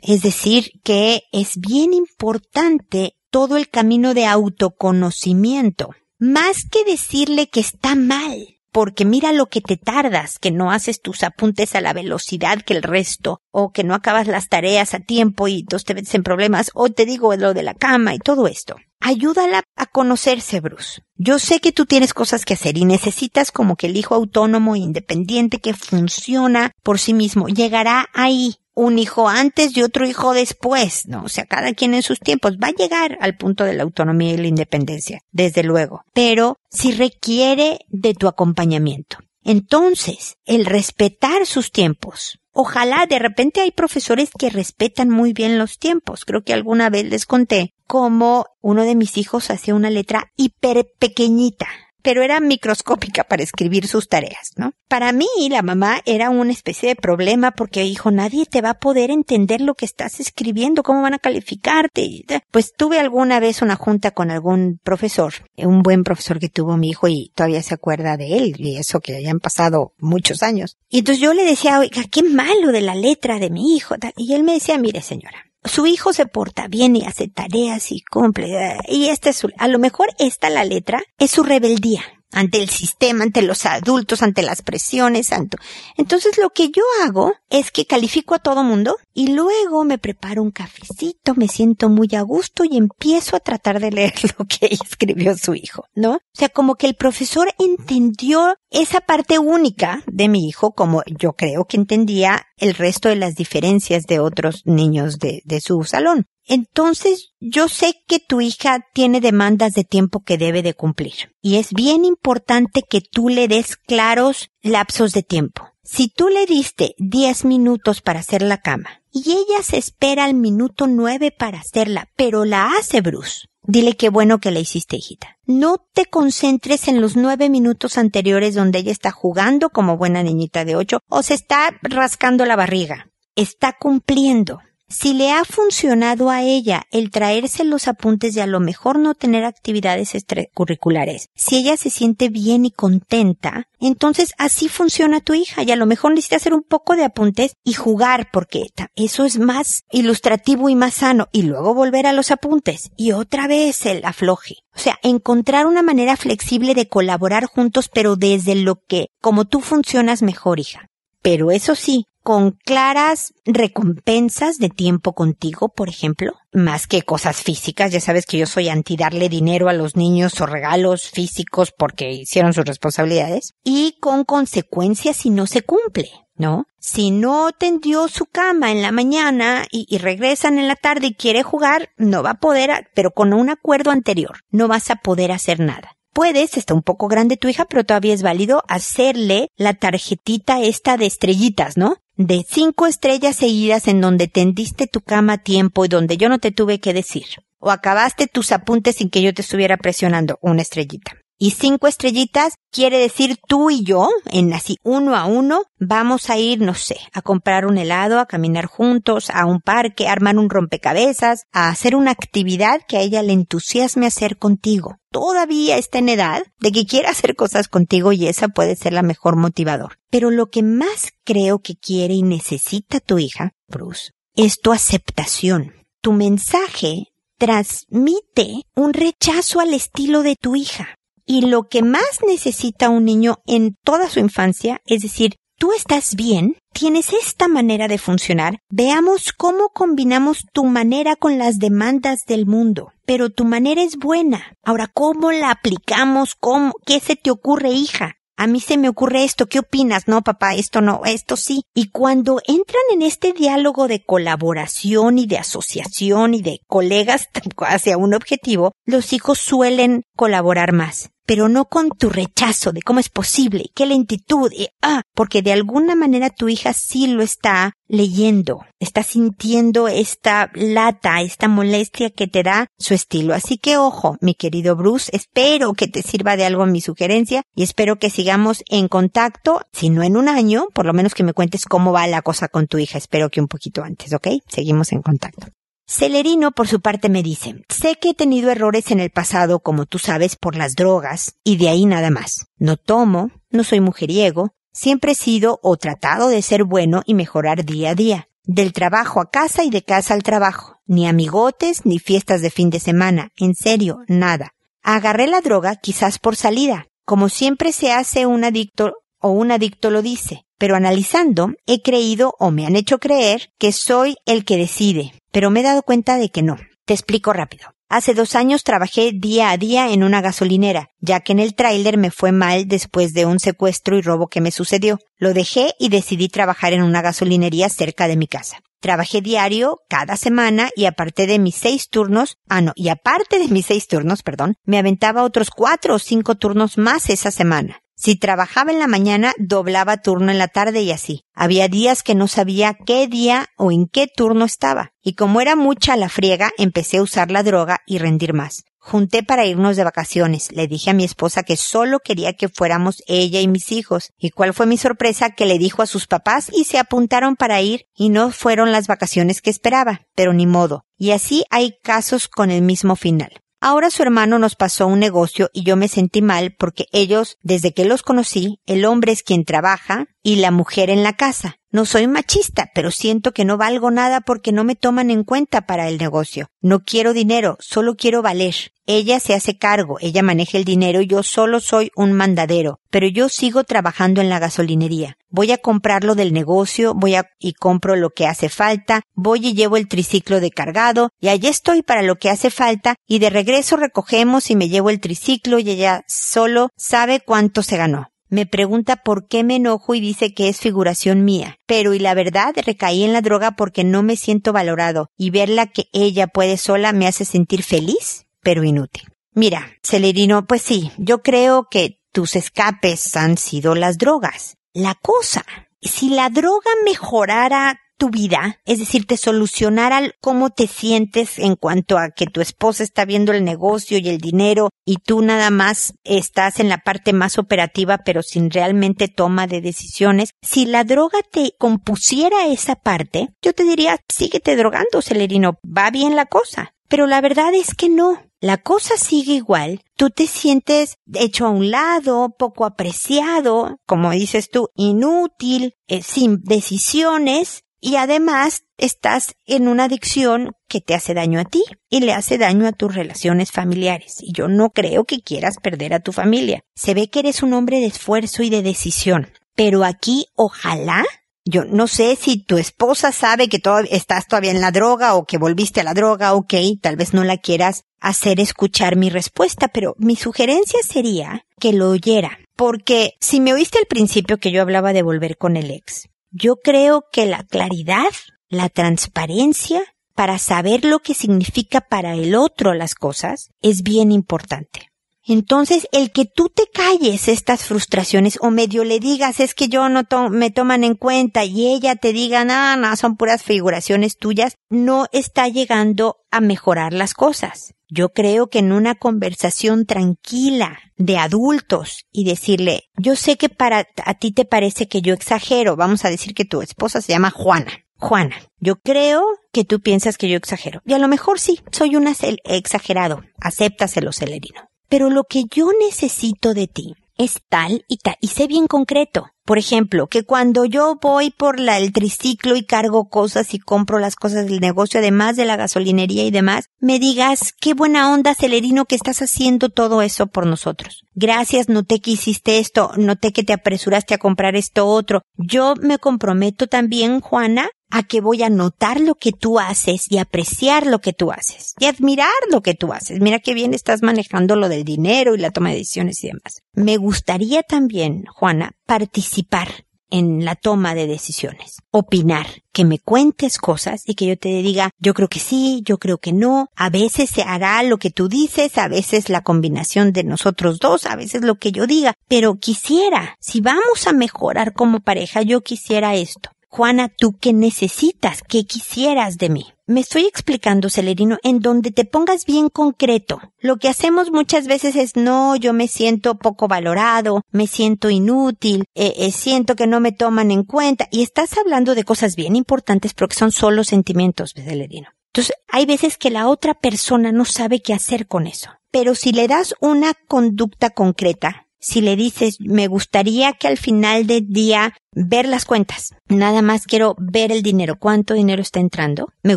Es 0.00 0.22
decir, 0.22 0.72
que 0.82 1.22
es 1.30 1.58
bien 1.58 1.94
importante 1.94 3.14
todo 3.30 3.56
el 3.56 3.68
camino 3.68 4.12
de 4.12 4.26
autoconocimiento. 4.26 5.90
Más 6.18 6.64
que 6.68 6.84
decirle 6.84 7.48
que 7.48 7.60
está 7.60 7.94
mal, 7.94 8.58
porque 8.72 9.04
mira 9.04 9.32
lo 9.32 9.46
que 9.46 9.60
te 9.60 9.76
tardas, 9.76 10.38
que 10.38 10.50
no 10.50 10.72
haces 10.72 11.00
tus 11.00 11.22
apuntes 11.22 11.74
a 11.74 11.80
la 11.80 11.92
velocidad 11.92 12.62
que 12.62 12.74
el 12.74 12.82
resto, 12.82 13.40
o 13.50 13.70
que 13.70 13.84
no 13.84 13.94
acabas 13.94 14.26
las 14.26 14.48
tareas 14.48 14.94
a 14.94 15.00
tiempo 15.00 15.46
y 15.48 15.60
entonces 15.60 15.84
te 15.84 15.94
ves 15.94 16.14
en 16.14 16.22
problemas, 16.22 16.70
o 16.74 16.88
te 16.88 17.06
digo 17.06 17.34
lo 17.36 17.54
de 17.54 17.62
la 17.62 17.74
cama 17.74 18.14
y 18.14 18.18
todo 18.18 18.48
esto 18.48 18.76
ayúdala 19.02 19.64
a 19.76 19.86
conocerse, 19.86 20.60
Bruce. 20.60 21.02
Yo 21.16 21.38
sé 21.38 21.60
que 21.60 21.72
tú 21.72 21.86
tienes 21.86 22.14
cosas 22.14 22.44
que 22.44 22.54
hacer 22.54 22.78
y 22.78 22.84
necesitas 22.84 23.50
como 23.50 23.76
que 23.76 23.88
el 23.88 23.96
hijo 23.96 24.14
autónomo, 24.14 24.76
independiente, 24.76 25.58
que 25.58 25.74
funciona 25.74 26.72
por 26.82 26.98
sí 26.98 27.12
mismo, 27.12 27.48
llegará 27.48 28.06
ahí. 28.14 28.56
Un 28.74 28.98
hijo 28.98 29.28
antes 29.28 29.76
y 29.76 29.82
otro 29.82 30.06
hijo 30.06 30.32
después, 30.32 31.06
¿no? 31.06 31.24
O 31.24 31.28
sea, 31.28 31.44
cada 31.44 31.74
quien 31.74 31.94
en 31.94 32.02
sus 32.02 32.20
tiempos 32.20 32.56
va 32.56 32.68
a 32.68 32.72
llegar 32.72 33.18
al 33.20 33.36
punto 33.36 33.64
de 33.64 33.74
la 33.74 33.82
autonomía 33.82 34.32
y 34.32 34.38
la 34.38 34.46
independencia, 34.46 35.20
desde 35.30 35.62
luego. 35.62 36.04
Pero 36.14 36.56
si 36.70 36.92
requiere 36.92 37.80
de 37.88 38.14
tu 38.14 38.28
acompañamiento. 38.28 39.18
Entonces, 39.44 40.36
el 40.44 40.64
respetar 40.64 41.46
sus 41.46 41.72
tiempos, 41.72 42.38
Ojalá 42.54 43.06
de 43.06 43.18
repente 43.18 43.62
hay 43.62 43.70
profesores 43.70 44.30
que 44.38 44.50
respetan 44.50 45.08
muy 45.08 45.32
bien 45.32 45.56
los 45.56 45.78
tiempos. 45.78 46.26
Creo 46.26 46.44
que 46.44 46.52
alguna 46.52 46.90
vez 46.90 47.06
les 47.06 47.24
conté 47.24 47.72
cómo 47.86 48.44
uno 48.60 48.84
de 48.84 48.94
mis 48.94 49.16
hijos 49.16 49.50
hacía 49.50 49.74
una 49.74 49.88
letra 49.88 50.30
hiper 50.36 50.86
pequeñita 50.98 51.68
pero 52.02 52.22
era 52.22 52.40
microscópica 52.40 53.24
para 53.24 53.42
escribir 53.42 53.86
sus 53.86 54.08
tareas, 54.08 54.52
¿no? 54.56 54.72
Para 54.88 55.12
mí, 55.12 55.26
la 55.48 55.62
mamá 55.62 56.02
era 56.04 56.28
una 56.28 56.52
especie 56.52 56.90
de 56.90 56.96
problema 56.96 57.52
porque, 57.52 57.84
hijo, 57.84 58.10
nadie 58.10 58.44
te 58.44 58.60
va 58.60 58.70
a 58.70 58.78
poder 58.78 59.10
entender 59.10 59.60
lo 59.60 59.74
que 59.74 59.86
estás 59.86 60.20
escribiendo, 60.20 60.82
cómo 60.82 61.02
van 61.02 61.14
a 61.14 61.18
calificarte. 61.18 62.24
Pues 62.50 62.74
tuve 62.76 62.98
alguna 62.98 63.40
vez 63.40 63.62
una 63.62 63.76
junta 63.76 64.10
con 64.10 64.30
algún 64.30 64.78
profesor, 64.82 65.32
un 65.56 65.82
buen 65.82 66.04
profesor 66.04 66.38
que 66.38 66.50
tuvo 66.50 66.76
mi 66.76 66.90
hijo 66.90 67.08
y 67.08 67.32
todavía 67.34 67.62
se 67.62 67.74
acuerda 67.74 68.16
de 68.16 68.36
él, 68.36 68.54
y 68.58 68.76
eso 68.76 69.00
que 69.00 69.16
hayan 69.16 69.40
pasado 69.40 69.94
muchos 69.98 70.42
años. 70.42 70.76
Y 70.90 70.98
entonces 70.98 71.22
yo 71.22 71.32
le 71.32 71.44
decía, 71.44 71.78
oiga, 71.78 72.02
qué 72.10 72.22
malo 72.22 72.72
de 72.72 72.82
la 72.82 72.94
letra 72.94 73.38
de 73.38 73.50
mi 73.50 73.74
hijo. 73.74 73.94
Y 74.16 74.34
él 74.34 74.42
me 74.42 74.52
decía, 74.52 74.76
mire 74.76 75.00
señora, 75.00 75.46
su 75.64 75.86
hijo 75.86 76.12
se 76.12 76.26
porta 76.26 76.68
bien 76.68 76.96
y 76.96 77.04
hace 77.04 77.28
tareas 77.28 77.92
y 77.92 78.02
cumple. 78.02 78.78
Y 78.88 79.06
esta 79.06 79.30
es 79.30 79.36
su, 79.36 79.50
a 79.58 79.68
lo 79.68 79.78
mejor 79.78 80.08
esta 80.18 80.50
la 80.50 80.64
letra 80.64 81.02
es 81.18 81.30
su 81.30 81.42
rebeldía 81.42 82.02
ante 82.32 82.62
el 82.62 82.68
sistema, 82.68 83.24
ante 83.24 83.42
los 83.42 83.66
adultos, 83.66 84.22
ante 84.22 84.42
las 84.42 84.62
presiones, 84.62 85.28
santo. 85.28 85.58
Entonces 85.96 86.38
lo 86.38 86.50
que 86.50 86.70
yo 86.70 86.82
hago 87.04 87.34
es 87.50 87.70
que 87.70 87.86
califico 87.86 88.34
a 88.34 88.38
todo 88.38 88.64
mundo 88.64 88.96
y 89.14 89.28
luego 89.28 89.84
me 89.84 89.98
preparo 89.98 90.42
un 90.42 90.50
cafecito, 90.50 91.34
me 91.34 91.48
siento 91.48 91.88
muy 91.88 92.08
a 92.16 92.22
gusto 92.22 92.64
y 92.64 92.76
empiezo 92.76 93.36
a 93.36 93.40
tratar 93.40 93.80
de 93.80 93.90
leer 93.90 94.14
lo 94.38 94.46
que 94.46 94.66
escribió 94.66 95.36
su 95.36 95.54
hijo, 95.54 95.86
¿no? 95.94 96.14
O 96.14 96.20
sea, 96.32 96.48
como 96.48 96.76
que 96.76 96.86
el 96.86 96.94
profesor 96.94 97.48
entendió 97.58 98.56
esa 98.70 99.00
parte 99.00 99.38
única 99.38 100.02
de 100.06 100.28
mi 100.28 100.48
hijo 100.48 100.72
como 100.72 101.02
yo 101.06 101.34
creo 101.34 101.66
que 101.66 101.76
entendía 101.76 102.46
el 102.56 102.74
resto 102.74 103.08
de 103.08 103.16
las 103.16 103.34
diferencias 103.34 104.04
de 104.04 104.20
otros 104.20 104.62
niños 104.64 105.18
de, 105.18 105.42
de 105.44 105.60
su 105.60 105.84
salón. 105.84 106.26
Entonces, 106.54 107.32
yo 107.40 107.66
sé 107.66 107.94
que 108.06 108.18
tu 108.18 108.42
hija 108.42 108.86
tiene 108.92 109.22
demandas 109.22 109.72
de 109.72 109.84
tiempo 109.84 110.22
que 110.22 110.36
debe 110.36 110.62
de 110.62 110.74
cumplir. 110.74 111.34
Y 111.40 111.56
es 111.56 111.72
bien 111.72 112.04
importante 112.04 112.82
que 112.82 113.00
tú 113.00 113.30
le 113.30 113.48
des 113.48 113.78
claros 113.78 114.50
lapsos 114.60 115.12
de 115.12 115.22
tiempo. 115.22 115.70
Si 115.82 116.08
tú 116.08 116.28
le 116.28 116.44
diste 116.44 116.94
10 116.98 117.46
minutos 117.46 118.02
para 118.02 118.20
hacer 118.20 118.42
la 118.42 118.58
cama 118.58 119.00
y 119.10 119.30
ella 119.30 119.62
se 119.62 119.78
espera 119.78 120.24
al 120.24 120.34
minuto 120.34 120.86
9 120.86 121.30
para 121.30 121.58
hacerla, 121.58 122.10
pero 122.16 122.44
la 122.44 122.72
hace 122.78 123.00
Bruce, 123.00 123.46
dile 123.62 123.96
qué 123.96 124.10
bueno 124.10 124.38
que 124.38 124.50
la 124.50 124.60
hiciste, 124.60 124.96
hijita. 124.96 125.38
No 125.46 125.78
te 125.94 126.04
concentres 126.04 126.86
en 126.86 127.00
los 127.00 127.16
nueve 127.16 127.48
minutos 127.48 127.96
anteriores 127.96 128.54
donde 128.54 128.80
ella 128.80 128.92
está 128.92 129.10
jugando 129.10 129.70
como 129.70 129.96
buena 129.96 130.22
niñita 130.22 130.66
de 130.66 130.76
8 130.76 130.98
o 131.08 131.22
se 131.22 131.32
está 131.32 131.70
rascando 131.80 132.44
la 132.44 132.56
barriga. 132.56 133.08
Está 133.36 133.72
cumpliendo 133.80 134.60
Si 134.92 135.14
le 135.14 135.32
ha 135.32 135.44
funcionado 135.44 136.28
a 136.28 136.42
ella 136.42 136.82
el 136.90 137.10
traerse 137.10 137.64
los 137.64 137.88
apuntes 137.88 138.36
y 138.36 138.40
a 138.40 138.46
lo 138.46 138.60
mejor 138.60 138.98
no 138.98 139.14
tener 139.14 139.44
actividades 139.44 140.14
extracurriculares, 140.14 141.30
si 141.34 141.56
ella 141.56 141.78
se 141.78 141.88
siente 141.88 142.28
bien 142.28 142.66
y 142.66 142.70
contenta, 142.70 143.68
entonces 143.80 144.34
así 144.36 144.68
funciona 144.68 145.20
tu 145.20 145.32
hija 145.32 145.62
y 145.62 145.70
a 145.70 145.76
lo 145.76 145.86
mejor 145.86 146.12
necesita 146.12 146.36
hacer 146.36 146.52
un 146.52 146.62
poco 146.62 146.94
de 146.94 147.04
apuntes 147.04 147.54
y 147.64 147.72
jugar 147.72 148.28
porque 148.30 148.66
eso 148.94 149.24
es 149.24 149.38
más 149.38 149.84
ilustrativo 149.90 150.68
y 150.68 150.76
más 150.76 150.94
sano 150.94 151.28
y 151.32 151.42
luego 151.42 151.74
volver 151.74 152.06
a 152.06 152.12
los 152.12 152.30
apuntes 152.30 152.90
y 152.94 153.12
otra 153.12 153.46
vez 153.46 153.86
el 153.86 154.04
afloje. 154.04 154.56
O 154.74 154.78
sea, 154.78 154.98
encontrar 155.02 155.66
una 155.66 155.82
manera 155.82 156.16
flexible 156.18 156.74
de 156.74 156.88
colaborar 156.88 157.46
juntos 157.46 157.88
pero 157.88 158.16
desde 158.16 158.54
lo 158.56 158.76
que, 158.76 159.08
como 159.22 159.46
tú 159.46 159.60
funcionas 159.60 160.20
mejor, 160.20 160.60
hija. 160.60 160.88
Pero 161.22 161.52
eso 161.52 161.76
sí, 161.76 162.06
con 162.22 162.52
claras 162.52 163.34
recompensas 163.44 164.58
de 164.58 164.68
tiempo 164.68 165.12
contigo, 165.12 165.68
por 165.68 165.88
ejemplo, 165.88 166.34
más 166.52 166.86
que 166.86 167.02
cosas 167.02 167.42
físicas. 167.42 167.92
Ya 167.92 168.00
sabes 168.00 168.26
que 168.26 168.38
yo 168.38 168.46
soy 168.46 168.68
anti 168.68 168.96
darle 168.96 169.28
dinero 169.28 169.68
a 169.68 169.72
los 169.72 169.96
niños 169.96 170.40
o 170.40 170.46
regalos 170.46 171.10
físicos 171.10 171.72
porque 171.76 172.12
hicieron 172.12 172.52
sus 172.52 172.64
responsabilidades 172.64 173.54
y 173.64 173.96
con 174.00 174.24
consecuencias 174.24 175.16
si 175.16 175.30
no 175.30 175.46
se 175.46 175.62
cumple. 175.62 176.10
¿no? 176.34 176.66
Si 176.78 177.10
no 177.10 177.52
tendió 177.52 178.08
su 178.08 178.24
cama 178.24 178.72
en 178.72 178.82
la 178.82 178.90
mañana 178.90 179.64
y, 179.70 179.86
y, 179.88 179.98
regresan 179.98 180.58
en 180.58 180.66
la 180.66 180.76
tarde 180.76 181.08
y 181.08 181.14
quiere 181.14 181.42
jugar, 181.42 181.90
no 181.98 182.22
va 182.22 182.30
a 182.30 182.40
poder, 182.40 182.90
pero 182.94 183.12
con 183.12 183.32
un 183.32 183.50
acuerdo 183.50 183.90
anterior, 183.90 184.38
no 184.50 184.66
vas 184.66 184.90
a 184.90 184.96
poder 184.96 185.30
hacer 185.30 185.60
nada. 185.60 185.96
Puedes, 186.12 186.58
está 186.58 186.74
un 186.74 186.82
poco 186.82 187.08
grande 187.08 187.38
tu 187.38 187.48
hija, 187.48 187.64
pero 187.64 187.84
todavía 187.84 188.12
es 188.12 188.22
válido 188.22 188.62
hacerle 188.68 189.48
la 189.56 189.74
tarjetita 189.74 190.60
esta 190.60 190.98
de 190.98 191.06
estrellitas, 191.06 191.78
¿no? 191.78 191.96
De 192.24 192.46
cinco 192.48 192.86
estrellas 192.86 193.34
seguidas 193.34 193.88
en 193.88 194.00
donde 194.00 194.28
tendiste 194.28 194.86
tu 194.86 195.00
cama 195.00 195.32
a 195.32 195.38
tiempo 195.38 195.84
y 195.84 195.88
donde 195.88 196.16
yo 196.16 196.28
no 196.28 196.38
te 196.38 196.52
tuve 196.52 196.78
que 196.78 196.94
decir. 196.94 197.24
O 197.58 197.72
acabaste 197.72 198.28
tus 198.28 198.52
apuntes 198.52 198.94
sin 198.94 199.10
que 199.10 199.22
yo 199.22 199.34
te 199.34 199.42
estuviera 199.42 199.76
presionando 199.76 200.38
una 200.40 200.62
estrellita. 200.62 201.21
Y 201.42 201.50
cinco 201.50 201.88
estrellitas 201.88 202.54
quiere 202.70 202.98
decir 202.98 203.36
tú 203.48 203.68
y 203.68 203.82
yo, 203.82 204.08
en 204.26 204.52
así 204.52 204.76
uno 204.84 205.16
a 205.16 205.24
uno, 205.24 205.64
vamos 205.80 206.30
a 206.30 206.38
ir, 206.38 206.60
no 206.60 206.72
sé, 206.72 206.98
a 207.12 207.20
comprar 207.20 207.66
un 207.66 207.78
helado, 207.78 208.20
a 208.20 208.26
caminar 208.26 208.66
juntos, 208.66 209.28
a 209.28 209.44
un 209.44 209.60
parque, 209.60 210.06
a 210.06 210.12
armar 210.12 210.38
un 210.38 210.48
rompecabezas, 210.48 211.46
a 211.50 211.68
hacer 211.68 211.96
una 211.96 212.12
actividad 212.12 212.82
que 212.86 212.96
a 212.96 213.00
ella 213.00 213.24
le 213.24 213.32
entusiasme 213.32 214.06
hacer 214.06 214.38
contigo. 214.38 214.98
Todavía 215.10 215.78
está 215.78 215.98
en 215.98 216.10
edad 216.10 216.44
de 216.60 216.70
que 216.70 216.86
quiera 216.86 217.10
hacer 217.10 217.34
cosas 217.34 217.66
contigo 217.66 218.12
y 218.12 218.28
esa 218.28 218.46
puede 218.46 218.76
ser 218.76 218.92
la 218.92 219.02
mejor 219.02 219.34
motivador. 219.34 219.98
Pero 220.10 220.30
lo 220.30 220.46
que 220.48 220.62
más 220.62 221.10
creo 221.24 221.58
que 221.58 221.74
quiere 221.74 222.14
y 222.14 222.22
necesita 222.22 223.00
tu 223.00 223.18
hija, 223.18 223.50
Bruce, 223.66 224.12
es 224.36 224.60
tu 224.60 224.70
aceptación. 224.70 225.72
Tu 226.02 226.12
mensaje 226.12 227.06
transmite 227.36 228.62
un 228.76 228.92
rechazo 228.92 229.58
al 229.58 229.74
estilo 229.74 230.22
de 230.22 230.36
tu 230.36 230.54
hija. 230.54 230.90
Y 231.32 231.40
lo 231.40 231.62
que 231.62 231.80
más 231.82 232.20
necesita 232.26 232.90
un 232.90 233.06
niño 233.06 233.38
en 233.46 233.74
toda 233.84 234.10
su 234.10 234.20
infancia, 234.20 234.82
es 234.84 235.00
decir, 235.00 235.36
tú 235.58 235.72
estás 235.72 236.14
bien, 236.14 236.58
tienes 236.74 237.14
esta 237.14 237.48
manera 237.48 237.88
de 237.88 237.96
funcionar, 237.96 238.58
veamos 238.68 239.32
cómo 239.32 239.70
combinamos 239.70 240.44
tu 240.52 240.66
manera 240.66 241.16
con 241.16 241.38
las 241.38 241.58
demandas 241.58 242.26
del 242.26 242.44
mundo. 242.44 242.92
Pero 243.06 243.30
tu 243.30 243.46
manera 243.46 243.80
es 243.82 243.96
buena. 243.96 244.52
Ahora, 244.62 244.88
¿cómo 244.92 245.32
la 245.32 245.50
aplicamos? 245.52 246.34
¿Cómo? 246.38 246.74
¿Qué 246.84 247.00
se 247.00 247.16
te 247.16 247.30
ocurre, 247.30 247.70
hija? 247.70 248.18
a 248.36 248.48
mí 248.48 248.58
se 248.58 248.76
me 248.76 248.88
ocurre 248.88 249.22
esto, 249.22 249.46
¿qué 249.46 249.60
opinas? 249.60 250.08
No, 250.08 250.22
papá, 250.22 250.54
esto 250.54 250.80
no, 250.80 251.02
esto 251.04 251.36
sí. 251.36 251.62
Y 251.74 251.90
cuando 251.90 252.40
entran 252.48 252.82
en 252.92 253.02
este 253.02 253.32
diálogo 253.32 253.86
de 253.86 254.04
colaboración 254.04 255.18
y 255.18 255.26
de 255.26 255.38
asociación 255.38 256.34
y 256.34 256.42
de 256.42 256.58
colegas 256.66 257.28
hacia 257.58 257.96
un 257.96 258.14
objetivo, 258.14 258.72
los 258.84 259.12
hijos 259.12 259.38
suelen 259.38 260.02
colaborar 260.16 260.72
más 260.72 261.11
pero 261.26 261.48
no 261.48 261.66
con 261.66 261.90
tu 261.90 262.10
rechazo 262.10 262.72
de 262.72 262.82
cómo 262.82 263.00
es 263.00 263.08
posible, 263.08 263.70
qué 263.74 263.86
lentitud, 263.86 264.50
y, 264.52 264.68
ah, 264.80 265.02
porque 265.14 265.42
de 265.42 265.52
alguna 265.52 265.94
manera 265.94 266.30
tu 266.30 266.48
hija 266.48 266.72
sí 266.72 267.06
lo 267.06 267.22
está 267.22 267.74
leyendo, 267.86 268.64
está 268.80 269.02
sintiendo 269.02 269.86
esta 269.86 270.50
lata, 270.54 271.20
esta 271.20 271.48
molestia 271.48 272.10
que 272.10 272.26
te 272.26 272.42
da 272.42 272.66
su 272.78 272.94
estilo. 272.94 273.34
Así 273.34 273.58
que 273.58 273.76
ojo, 273.76 274.16
mi 274.20 274.34
querido 274.34 274.76
Bruce, 274.76 275.10
espero 275.14 275.74
que 275.74 275.88
te 275.88 276.02
sirva 276.02 276.36
de 276.36 276.46
algo 276.46 276.66
mi 276.66 276.80
sugerencia 276.80 277.42
y 277.54 277.62
espero 277.62 277.96
que 277.96 278.10
sigamos 278.10 278.62
en 278.68 278.88
contacto, 278.88 279.60
si 279.72 279.90
no 279.90 280.02
en 280.02 280.16
un 280.16 280.28
año, 280.28 280.66
por 280.72 280.86
lo 280.86 280.94
menos 280.94 281.14
que 281.14 281.24
me 281.24 281.34
cuentes 281.34 281.66
cómo 281.66 281.92
va 281.92 282.06
la 282.06 282.22
cosa 282.22 282.48
con 282.48 282.66
tu 282.66 282.78
hija, 282.78 282.98
espero 282.98 283.28
que 283.28 283.40
un 283.40 283.48
poquito 283.48 283.82
antes, 283.82 284.12
¿ok? 284.12 284.28
Seguimos 284.48 284.92
en 284.92 285.02
contacto. 285.02 285.48
Celerino, 285.86 286.52
por 286.52 286.68
su 286.68 286.80
parte, 286.80 287.08
me 287.08 287.22
dice, 287.22 287.64
sé 287.68 287.96
que 287.96 288.10
he 288.10 288.14
tenido 288.14 288.50
errores 288.50 288.90
en 288.90 289.00
el 289.00 289.10
pasado, 289.10 289.60
como 289.60 289.86
tú 289.86 289.98
sabes, 289.98 290.36
por 290.36 290.56
las 290.56 290.74
drogas, 290.74 291.36
y 291.44 291.56
de 291.56 291.68
ahí 291.68 291.86
nada 291.86 292.10
más. 292.10 292.46
No 292.56 292.76
tomo, 292.76 293.30
no 293.50 293.64
soy 293.64 293.80
mujeriego, 293.80 294.54
siempre 294.72 295.12
he 295.12 295.14
sido 295.14 295.60
o 295.62 295.76
tratado 295.76 296.28
de 296.28 296.42
ser 296.42 296.64
bueno 296.64 297.02
y 297.04 297.14
mejorar 297.14 297.64
día 297.64 297.90
a 297.90 297.94
día. 297.94 298.28
Del 298.44 298.72
trabajo 298.72 299.20
a 299.20 299.30
casa 299.30 299.64
y 299.64 299.70
de 299.70 299.84
casa 299.84 300.14
al 300.14 300.22
trabajo. 300.22 300.80
Ni 300.86 301.06
amigotes, 301.06 301.86
ni 301.86 301.98
fiestas 302.00 302.42
de 302.42 302.50
fin 302.50 302.70
de 302.70 302.80
semana. 302.80 303.30
En 303.36 303.54
serio, 303.54 304.00
nada. 304.08 304.52
Agarré 304.82 305.28
la 305.28 305.40
droga 305.40 305.76
quizás 305.76 306.18
por 306.18 306.34
salida. 306.34 306.88
Como 307.04 307.28
siempre 307.28 307.72
se 307.72 307.92
hace 307.92 308.26
un 308.26 308.42
adicto 308.42 308.94
o 309.20 309.30
un 309.30 309.52
adicto 309.52 309.90
lo 309.90 310.02
dice. 310.02 310.44
Pero 310.58 310.74
analizando, 310.74 311.52
he 311.66 311.82
creído 311.82 312.34
o 312.38 312.50
me 312.50 312.66
han 312.66 312.74
hecho 312.74 312.98
creer 312.98 313.52
que 313.58 313.70
soy 313.72 314.16
el 314.26 314.44
que 314.44 314.56
decide, 314.56 315.12
pero 315.32 315.50
me 315.50 315.60
he 315.60 315.64
dado 315.64 315.82
cuenta 315.82 316.16
de 316.16 316.30
que 316.30 316.42
no. 316.42 316.56
Te 316.84 316.94
explico 316.94 317.32
rápido. 317.32 317.74
Hace 317.88 318.14
dos 318.14 318.34
años 318.34 318.64
trabajé 318.64 319.12
día 319.12 319.50
a 319.50 319.58
día 319.58 319.92
en 319.92 320.02
una 320.02 320.20
gasolinera, 320.20 320.88
ya 321.00 321.20
que 321.20 321.32
en 321.32 321.40
el 321.40 321.54
tráiler 321.54 321.98
me 321.98 322.10
fue 322.10 322.32
mal 322.32 322.66
después 322.66 323.12
de 323.12 323.26
un 323.26 323.38
secuestro 323.38 323.98
y 323.98 324.00
robo 324.00 324.28
que 324.28 324.40
me 324.40 324.50
sucedió. 324.50 324.98
Lo 325.18 325.34
dejé 325.34 325.74
y 325.78 325.90
decidí 325.90 326.28
trabajar 326.28 326.72
en 326.72 326.82
una 326.82 327.02
gasolinería 327.02 327.68
cerca 327.68 328.08
de 328.08 328.16
mi 328.16 328.26
casa. 328.26 328.60
Trabajé 328.80 329.20
diario, 329.20 329.78
cada 329.88 330.16
semana, 330.16 330.70
y 330.74 330.86
aparte 330.86 331.26
de 331.26 331.38
mis 331.38 331.54
seis 331.54 331.88
turnos, 331.88 332.38
ah 332.48 332.62
no, 332.62 332.72
y 332.74 332.88
aparte 332.88 333.38
de 333.38 333.48
mis 333.48 333.66
seis 333.66 333.86
turnos, 333.86 334.22
perdón, 334.22 334.54
me 334.64 334.78
aventaba 334.78 335.22
otros 335.22 335.50
cuatro 335.50 335.94
o 335.94 335.98
cinco 335.98 336.34
turnos 336.34 336.78
más 336.78 337.10
esa 337.10 337.30
semana. 337.30 337.81
Si 337.94 338.16
trabajaba 338.16 338.72
en 338.72 338.78
la 338.78 338.86
mañana, 338.86 339.32
doblaba 339.38 339.98
turno 339.98 340.32
en 340.32 340.38
la 340.38 340.48
tarde 340.48 340.82
y 340.82 340.90
así. 340.90 341.24
Había 341.34 341.68
días 341.68 342.02
que 342.02 342.14
no 342.14 342.26
sabía 342.28 342.76
qué 342.86 343.06
día 343.06 343.46
o 343.56 343.70
en 343.70 343.86
qué 343.86 344.08
turno 344.08 344.44
estaba. 344.44 344.92
Y 345.02 345.14
como 345.14 345.40
era 345.40 345.56
mucha 345.56 345.96
la 345.96 346.08
friega, 346.08 346.50
empecé 346.58 346.98
a 346.98 347.02
usar 347.02 347.30
la 347.30 347.42
droga 347.42 347.80
y 347.86 347.98
rendir 347.98 348.32
más. 348.32 348.64
Junté 348.84 349.22
para 349.22 349.46
irnos 349.46 349.76
de 349.76 349.84
vacaciones. 349.84 350.50
Le 350.50 350.66
dije 350.66 350.90
a 350.90 350.94
mi 350.94 351.04
esposa 351.04 351.44
que 351.44 351.56
solo 351.56 352.00
quería 352.00 352.32
que 352.32 352.48
fuéramos 352.48 353.04
ella 353.06 353.40
y 353.40 353.46
mis 353.46 353.70
hijos. 353.70 354.10
¿Y 354.18 354.30
cuál 354.30 354.54
fue 354.54 354.66
mi 354.66 354.76
sorpresa? 354.76 355.30
Que 355.30 355.46
le 355.46 355.58
dijo 355.58 355.82
a 355.82 355.86
sus 355.86 356.08
papás 356.08 356.50
y 356.52 356.64
se 356.64 356.78
apuntaron 356.78 357.36
para 357.36 357.62
ir 357.62 357.86
y 357.94 358.08
no 358.08 358.32
fueron 358.32 358.72
las 358.72 358.88
vacaciones 358.88 359.40
que 359.40 359.50
esperaba. 359.50 360.00
Pero 360.16 360.32
ni 360.32 360.46
modo. 360.46 360.84
Y 360.96 361.12
así 361.12 361.44
hay 361.50 361.78
casos 361.84 362.26
con 362.26 362.50
el 362.50 362.62
mismo 362.62 362.96
final. 362.96 363.41
Ahora 363.64 363.90
su 363.90 364.02
hermano 364.02 364.40
nos 364.40 364.56
pasó 364.56 364.88
un 364.88 364.98
negocio 364.98 365.48
y 365.52 365.62
yo 365.62 365.76
me 365.76 365.86
sentí 365.86 366.20
mal 366.20 366.52
porque 366.58 366.86
ellos, 366.90 367.38
desde 367.42 367.72
que 367.72 367.84
los 367.84 368.02
conocí, 368.02 368.60
el 368.66 368.84
hombre 368.84 369.12
es 369.12 369.22
quien 369.22 369.44
trabaja 369.44 370.06
y 370.20 370.36
la 370.36 370.50
mujer 370.50 370.90
en 370.90 371.04
la 371.04 371.12
casa. 371.12 371.60
No 371.72 371.86
soy 371.86 372.06
machista, 372.06 372.70
pero 372.74 372.90
siento 372.90 373.32
que 373.32 373.46
no 373.46 373.56
valgo 373.56 373.90
nada 373.90 374.20
porque 374.20 374.52
no 374.52 374.62
me 374.62 374.76
toman 374.76 375.10
en 375.10 375.24
cuenta 375.24 375.62
para 375.62 375.88
el 375.88 375.96
negocio. 375.96 376.48
No 376.60 376.80
quiero 376.84 377.14
dinero, 377.14 377.56
solo 377.60 377.96
quiero 377.96 378.20
valer. 378.20 378.54
Ella 378.84 379.18
se 379.20 379.32
hace 379.32 379.56
cargo, 379.56 379.96
ella 380.02 380.22
maneja 380.22 380.58
el 380.58 380.64
dinero 380.64 381.00
yo 381.00 381.22
solo 381.22 381.60
soy 381.60 381.90
un 381.96 382.12
mandadero, 382.12 382.78
pero 382.90 383.06
yo 383.08 383.30
sigo 383.30 383.64
trabajando 383.64 384.20
en 384.20 384.28
la 384.28 384.38
gasolinería. 384.38 385.16
Voy 385.30 385.50
a 385.50 385.56
comprarlo 385.56 386.14
del 386.14 386.34
negocio, 386.34 386.92
voy 386.94 387.14
a 387.14 387.24
y 387.38 387.54
compro 387.54 387.96
lo 387.96 388.10
que 388.10 388.26
hace 388.26 388.50
falta, 388.50 389.00
voy 389.14 389.46
y 389.46 389.54
llevo 389.54 389.78
el 389.78 389.88
triciclo 389.88 390.40
de 390.40 390.50
cargado 390.50 391.08
y 391.20 391.28
allí 391.28 391.46
estoy 391.46 391.80
para 391.80 392.02
lo 392.02 392.16
que 392.16 392.28
hace 392.28 392.50
falta 392.50 392.96
y 393.06 393.18
de 393.18 393.30
regreso 393.30 393.78
recogemos 393.78 394.50
y 394.50 394.56
me 394.56 394.68
llevo 394.68 394.90
el 394.90 395.00
triciclo 395.00 395.58
y 395.58 395.70
ella 395.70 396.02
solo 396.06 396.68
sabe 396.76 397.20
cuánto 397.20 397.62
se 397.62 397.78
ganó 397.78 398.11
me 398.32 398.46
pregunta 398.46 398.96
por 398.96 399.28
qué 399.28 399.44
me 399.44 399.56
enojo 399.56 399.94
y 399.94 400.00
dice 400.00 400.32
que 400.32 400.48
es 400.48 400.58
figuración 400.58 401.22
mía. 401.22 401.58
Pero 401.66 401.92
y 401.92 401.98
la 401.98 402.14
verdad 402.14 402.54
recaí 402.64 403.04
en 403.04 403.12
la 403.12 403.20
droga 403.20 403.52
porque 403.52 403.84
no 403.84 404.02
me 404.02 404.16
siento 404.16 404.54
valorado 404.54 405.10
y 405.18 405.28
verla 405.28 405.66
que 405.66 405.88
ella 405.92 406.28
puede 406.28 406.56
sola 406.56 406.94
me 406.94 407.06
hace 407.06 407.26
sentir 407.26 407.62
feliz, 407.62 408.24
pero 408.40 408.64
inútil. 408.64 409.02
Mira, 409.34 409.72
Celerino, 409.82 410.46
pues 410.46 410.62
sí, 410.62 410.92
yo 410.96 411.20
creo 411.20 411.68
que 411.70 412.00
tus 412.10 412.34
escapes 412.34 413.16
han 413.16 413.36
sido 413.36 413.74
las 413.74 413.98
drogas. 413.98 414.56
La 414.72 414.94
cosa, 414.94 415.44
si 415.82 416.08
la 416.08 416.30
droga 416.30 416.70
mejorara 416.86 417.81
tu 417.96 418.10
vida, 418.10 418.60
es 418.64 418.78
decir, 418.78 419.06
te 419.06 419.16
solucionara 419.16 420.00
cómo 420.20 420.50
te 420.50 420.66
sientes 420.66 421.38
en 421.38 421.56
cuanto 421.56 421.98
a 421.98 422.10
que 422.10 422.26
tu 422.26 422.40
esposa 422.40 422.82
está 422.82 423.04
viendo 423.04 423.32
el 423.32 423.44
negocio 423.44 423.98
y 423.98 424.08
el 424.08 424.18
dinero 424.18 424.70
y 424.84 424.96
tú 424.96 425.22
nada 425.22 425.50
más 425.50 425.94
estás 426.04 426.58
en 426.60 426.68
la 426.68 426.78
parte 426.78 427.12
más 427.12 427.38
operativa 427.38 427.98
pero 427.98 428.22
sin 428.22 428.50
realmente 428.50 429.08
toma 429.08 429.46
de 429.46 429.60
decisiones, 429.60 430.30
si 430.42 430.66
la 430.66 430.84
droga 430.84 431.18
te 431.30 431.52
compusiera 431.58 432.46
esa 432.46 432.76
parte, 432.76 433.28
yo 433.42 433.52
te 433.52 433.64
diría, 433.64 433.98
síguete 434.08 434.56
drogando, 434.56 435.02
Celerino, 435.02 435.58
va 435.64 435.90
bien 435.90 436.16
la 436.16 436.26
cosa. 436.26 436.74
Pero 436.88 437.06
la 437.06 437.22
verdad 437.22 437.54
es 437.54 437.74
que 437.74 437.88
no. 437.88 438.22
La 438.42 438.58
cosa 438.58 438.98
sigue 438.98 439.32
igual. 439.32 439.80
Tú 439.96 440.10
te 440.10 440.26
sientes 440.26 440.96
hecho 441.14 441.46
a 441.46 441.50
un 441.50 441.70
lado, 441.70 442.34
poco 442.38 442.66
apreciado, 442.66 443.78
como 443.86 444.10
dices 444.10 444.50
tú, 444.50 444.68
inútil, 444.74 445.74
eh, 445.86 446.02
sin 446.02 446.42
decisiones 446.42 447.64
y 447.82 447.96
además 447.96 448.62
estás 448.78 449.34
en 449.44 449.66
una 449.66 449.84
adicción 449.84 450.52
que 450.68 450.80
te 450.80 450.94
hace 450.94 451.14
daño 451.14 451.40
a 451.40 451.44
ti 451.44 451.64
y 451.90 452.00
le 452.00 452.14
hace 452.14 452.38
daño 452.38 452.68
a 452.68 452.72
tus 452.72 452.94
relaciones 452.94 453.50
familiares. 453.50 454.18
Y 454.20 454.32
yo 454.32 454.46
no 454.46 454.70
creo 454.70 455.04
que 455.04 455.20
quieras 455.20 455.56
perder 455.60 455.92
a 455.92 456.00
tu 456.00 456.12
familia. 456.12 456.62
Se 456.76 456.94
ve 456.94 457.10
que 457.10 457.18
eres 457.18 457.42
un 457.42 457.52
hombre 457.52 457.80
de 457.80 457.86
esfuerzo 457.86 458.44
y 458.44 458.50
de 458.50 458.62
decisión. 458.62 459.32
Pero 459.56 459.84
aquí 459.84 460.26
ojalá 460.36 461.04
yo 461.44 461.64
no 461.64 461.88
sé 461.88 462.14
si 462.14 462.36
tu 462.36 462.56
esposa 462.56 463.10
sabe 463.10 463.48
que 463.48 463.60
estás 463.90 464.28
todavía 464.28 464.52
en 464.52 464.60
la 464.60 464.70
droga 464.70 465.14
o 465.16 465.24
que 465.24 465.38
volviste 465.38 465.80
a 465.80 465.84
la 465.84 465.92
droga, 465.92 466.34
ok, 466.34 466.54
tal 466.80 466.94
vez 466.94 467.14
no 467.14 467.24
la 467.24 467.36
quieras 467.36 467.82
hacer 467.98 468.38
escuchar 468.38 468.94
mi 468.94 469.10
respuesta, 469.10 469.66
pero 469.66 469.96
mi 469.98 470.14
sugerencia 470.14 470.78
sería 470.84 471.44
que 471.58 471.72
lo 471.72 471.90
oyera. 471.90 472.38
Porque 472.54 473.14
si 473.18 473.40
me 473.40 473.52
oíste 473.52 473.78
al 473.78 473.86
principio 473.86 474.38
que 474.38 474.52
yo 474.52 474.62
hablaba 474.62 474.92
de 474.92 475.02
volver 475.02 475.36
con 475.36 475.56
el 475.56 475.72
ex, 475.72 476.08
yo 476.32 476.56
creo 476.56 477.04
que 477.12 477.26
la 477.26 477.44
claridad, 477.44 478.10
la 478.48 478.68
transparencia 478.68 479.82
para 480.14 480.38
saber 480.38 480.84
lo 480.84 480.98
que 480.98 481.14
significa 481.14 481.80
para 481.80 482.14
el 482.14 482.34
otro 482.34 482.74
las 482.74 482.94
cosas 482.94 483.50
es 483.60 483.82
bien 483.82 484.12
importante. 484.12 484.88
Entonces, 485.24 485.86
el 485.92 486.10
que 486.10 486.24
tú 486.24 486.48
te 486.48 486.64
calles 486.72 487.28
estas 487.28 487.64
frustraciones 487.64 488.38
o 488.40 488.50
medio 488.50 488.82
le 488.82 488.98
digas 488.98 489.38
es 489.38 489.54
que 489.54 489.68
yo 489.68 489.88
no 489.88 490.04
me 490.30 490.50
toman 490.50 490.82
en 490.82 490.96
cuenta 490.96 491.44
y 491.44 491.72
ella 491.72 491.94
te 491.94 492.12
diga, 492.12 492.44
no, 492.44 492.76
no, 492.76 492.96
son 492.96 493.16
puras 493.16 493.42
figuraciones 493.42 494.16
tuyas, 494.16 494.56
no 494.68 495.06
está 495.12 495.46
llegando 495.46 496.16
a 496.32 496.40
mejorar 496.40 496.92
las 496.92 497.14
cosas. 497.14 497.72
Yo 497.94 498.08
creo 498.08 498.46
que 498.46 498.60
en 498.60 498.72
una 498.72 498.94
conversación 498.94 499.84
tranquila 499.84 500.78
de 500.96 501.18
adultos 501.18 502.06
y 502.10 502.24
decirle, 502.24 502.84
yo 502.96 503.16
sé 503.16 503.36
que 503.36 503.50
para 503.50 503.86
a 504.06 504.14
ti 504.14 504.32
te 504.32 504.46
parece 504.46 504.88
que 504.88 505.02
yo 505.02 505.12
exagero, 505.12 505.76
vamos 505.76 506.06
a 506.06 506.08
decir 506.08 506.32
que 506.32 506.46
tu 506.46 506.62
esposa 506.62 507.02
se 507.02 507.12
llama 507.12 507.30
Juana. 507.30 507.70
Juana, 507.98 508.36
yo 508.58 508.76
creo 508.76 509.22
que 509.52 509.64
tú 509.64 509.80
piensas 509.80 510.16
que 510.16 510.30
yo 510.30 510.38
exagero. 510.38 510.80
Y 510.86 510.94
a 510.94 510.98
lo 510.98 511.06
mejor 511.06 511.38
sí, 511.38 511.60
soy 511.70 511.94
un 511.96 512.08
exagerado. 512.44 513.20
Acéptaselo, 513.38 514.10
Celerino 514.12 514.72
pero 514.92 515.08
lo 515.08 515.24
que 515.24 515.44
yo 515.50 515.70
necesito 515.80 516.52
de 516.52 516.66
ti 516.66 516.96
es 517.16 517.40
tal 517.48 517.84
y 517.88 517.98
tal, 517.98 518.16
y 518.20 518.28
sé 518.28 518.46
bien 518.46 518.66
concreto. 518.66 519.26
Por 519.44 519.58
ejemplo, 519.58 520.06
que 520.06 520.22
cuando 520.22 520.64
yo 520.64 520.98
voy 521.02 521.30
por 521.30 521.58
la, 521.58 521.78
el 521.78 521.92
triciclo 521.92 522.54
y 522.54 522.64
cargo 522.64 523.08
cosas 523.08 523.54
y 523.54 523.58
compro 523.58 523.98
las 523.98 524.14
cosas 524.14 524.46
del 524.46 524.60
negocio, 524.60 525.00
además 525.00 525.34
de 525.34 525.44
la 525.44 525.56
gasolinería 525.56 526.24
y 526.24 526.30
demás, 526.30 526.66
me 526.78 527.00
digas, 527.00 527.52
qué 527.60 527.74
buena 527.74 528.12
onda, 528.12 528.36
Celerino, 528.36 528.84
que 528.84 528.94
estás 528.94 529.20
haciendo 529.20 529.68
todo 529.68 530.00
eso 530.00 530.28
por 530.28 530.46
nosotros. 530.46 531.04
Gracias, 531.14 531.68
noté 531.68 532.00
que 532.00 532.12
hiciste 532.12 532.60
esto, 532.60 532.92
noté 532.96 533.32
que 533.32 533.42
te 533.42 533.52
apresuraste 533.52 534.14
a 534.14 534.18
comprar 534.18 534.54
esto 534.54 534.86
otro. 534.86 535.22
Yo 535.36 535.74
me 535.80 535.98
comprometo 535.98 536.68
también, 536.68 537.20
Juana, 537.20 537.68
a 537.92 538.02
que 538.02 538.22
voy 538.22 538.42
a 538.42 538.48
notar 538.48 539.00
lo 539.00 539.16
que 539.16 539.32
tú 539.32 539.60
haces 539.60 540.10
y 540.10 540.16
apreciar 540.16 540.86
lo 540.86 541.00
que 541.00 541.12
tú 541.12 541.30
haces 541.30 541.74
y 541.78 541.84
admirar 541.84 542.32
lo 542.50 542.62
que 542.62 542.74
tú 542.74 542.94
haces. 542.94 543.20
Mira 543.20 543.38
qué 543.38 543.52
bien 543.52 543.74
estás 543.74 544.02
manejando 544.02 544.56
lo 544.56 544.70
del 544.70 544.82
dinero 544.82 545.34
y 545.34 545.38
la 545.38 545.50
toma 545.50 545.68
de 545.68 545.76
decisiones 545.76 546.24
y 546.24 546.28
demás. 546.28 546.62
Me 546.72 546.96
gustaría 546.96 547.62
también, 547.62 548.24
Juana, 548.24 548.72
participar 548.86 549.68
en 550.08 550.44
la 550.44 550.54
toma 550.54 550.94
de 550.94 551.06
decisiones, 551.06 551.82
opinar, 551.90 552.46
que 552.72 552.86
me 552.86 552.98
cuentes 552.98 553.58
cosas 553.58 554.02
y 554.06 554.14
que 554.14 554.26
yo 554.26 554.38
te 554.38 554.48
diga, 554.62 554.90
yo 554.98 555.12
creo 555.12 555.28
que 555.28 555.38
sí, 555.38 555.82
yo 555.84 555.98
creo 555.98 556.16
que 556.16 556.32
no, 556.32 556.68
a 556.74 556.88
veces 556.88 557.28
se 557.28 557.42
hará 557.42 557.82
lo 557.82 557.98
que 557.98 558.10
tú 558.10 558.28
dices, 558.28 558.78
a 558.78 558.88
veces 558.88 559.28
la 559.28 559.42
combinación 559.42 560.12
de 560.12 560.24
nosotros 560.24 560.78
dos, 560.78 561.04
a 561.04 561.16
veces 561.16 561.42
lo 561.42 561.56
que 561.56 561.72
yo 561.72 561.86
diga, 561.86 562.14
pero 562.26 562.56
quisiera, 562.56 563.36
si 563.38 563.60
vamos 563.60 564.06
a 564.06 564.12
mejorar 564.14 564.72
como 564.72 565.00
pareja, 565.00 565.42
yo 565.42 565.60
quisiera 565.62 566.14
esto. 566.14 566.50
Juana, 566.74 567.10
¿tú 567.14 567.36
qué 567.38 567.52
necesitas? 567.52 568.42
¿Qué 568.48 568.64
quisieras 568.64 569.36
de 569.36 569.50
mí? 569.50 569.66
Me 569.86 570.00
estoy 570.00 570.24
explicando, 570.24 570.88
Celerino, 570.88 571.36
en 571.42 571.60
donde 571.60 571.90
te 571.90 572.06
pongas 572.06 572.46
bien 572.46 572.70
concreto. 572.70 573.42
Lo 573.58 573.76
que 573.76 573.90
hacemos 573.90 574.30
muchas 574.30 574.66
veces 574.66 574.96
es 574.96 575.14
no, 575.14 575.54
yo 575.54 575.74
me 575.74 575.86
siento 575.86 576.36
poco 576.36 576.68
valorado, 576.68 577.42
me 577.50 577.66
siento 577.66 578.08
inútil, 578.08 578.86
eh, 578.94 579.12
eh, 579.18 579.32
siento 579.32 579.76
que 579.76 579.86
no 579.86 580.00
me 580.00 580.12
toman 580.12 580.50
en 580.50 580.64
cuenta. 580.64 581.08
Y 581.10 581.22
estás 581.22 581.58
hablando 581.58 581.94
de 581.94 582.04
cosas 582.04 582.36
bien 582.36 582.56
importantes 582.56 583.12
porque 583.12 583.36
son 583.36 583.52
solo 583.52 583.84
sentimientos, 583.84 584.54
Celerino. 584.54 585.10
Entonces, 585.34 585.54
hay 585.68 585.84
veces 585.84 586.16
que 586.16 586.30
la 586.30 586.48
otra 586.48 586.72
persona 586.72 587.32
no 587.32 587.44
sabe 587.44 587.82
qué 587.82 587.92
hacer 587.92 588.26
con 588.26 588.46
eso. 588.46 588.70
Pero 588.90 589.14
si 589.14 589.32
le 589.32 589.46
das 589.46 589.74
una 589.80 590.14
conducta 590.26 590.88
concreta, 590.88 591.66
si 591.82 592.00
le 592.00 592.14
dices, 592.14 592.58
me 592.60 592.86
gustaría 592.86 593.52
que 593.54 593.66
al 593.66 593.76
final 593.76 594.26
del 594.28 594.46
día 594.48 594.94
ver 595.10 595.46
las 595.48 595.64
cuentas, 595.64 596.14
nada 596.28 596.62
más 596.62 596.86
quiero 596.86 597.16
ver 597.18 597.50
el 597.50 597.62
dinero, 597.62 597.98
cuánto 597.98 598.34
dinero 598.34 598.62
está 598.62 598.78
entrando, 598.78 599.32
me 599.42 599.56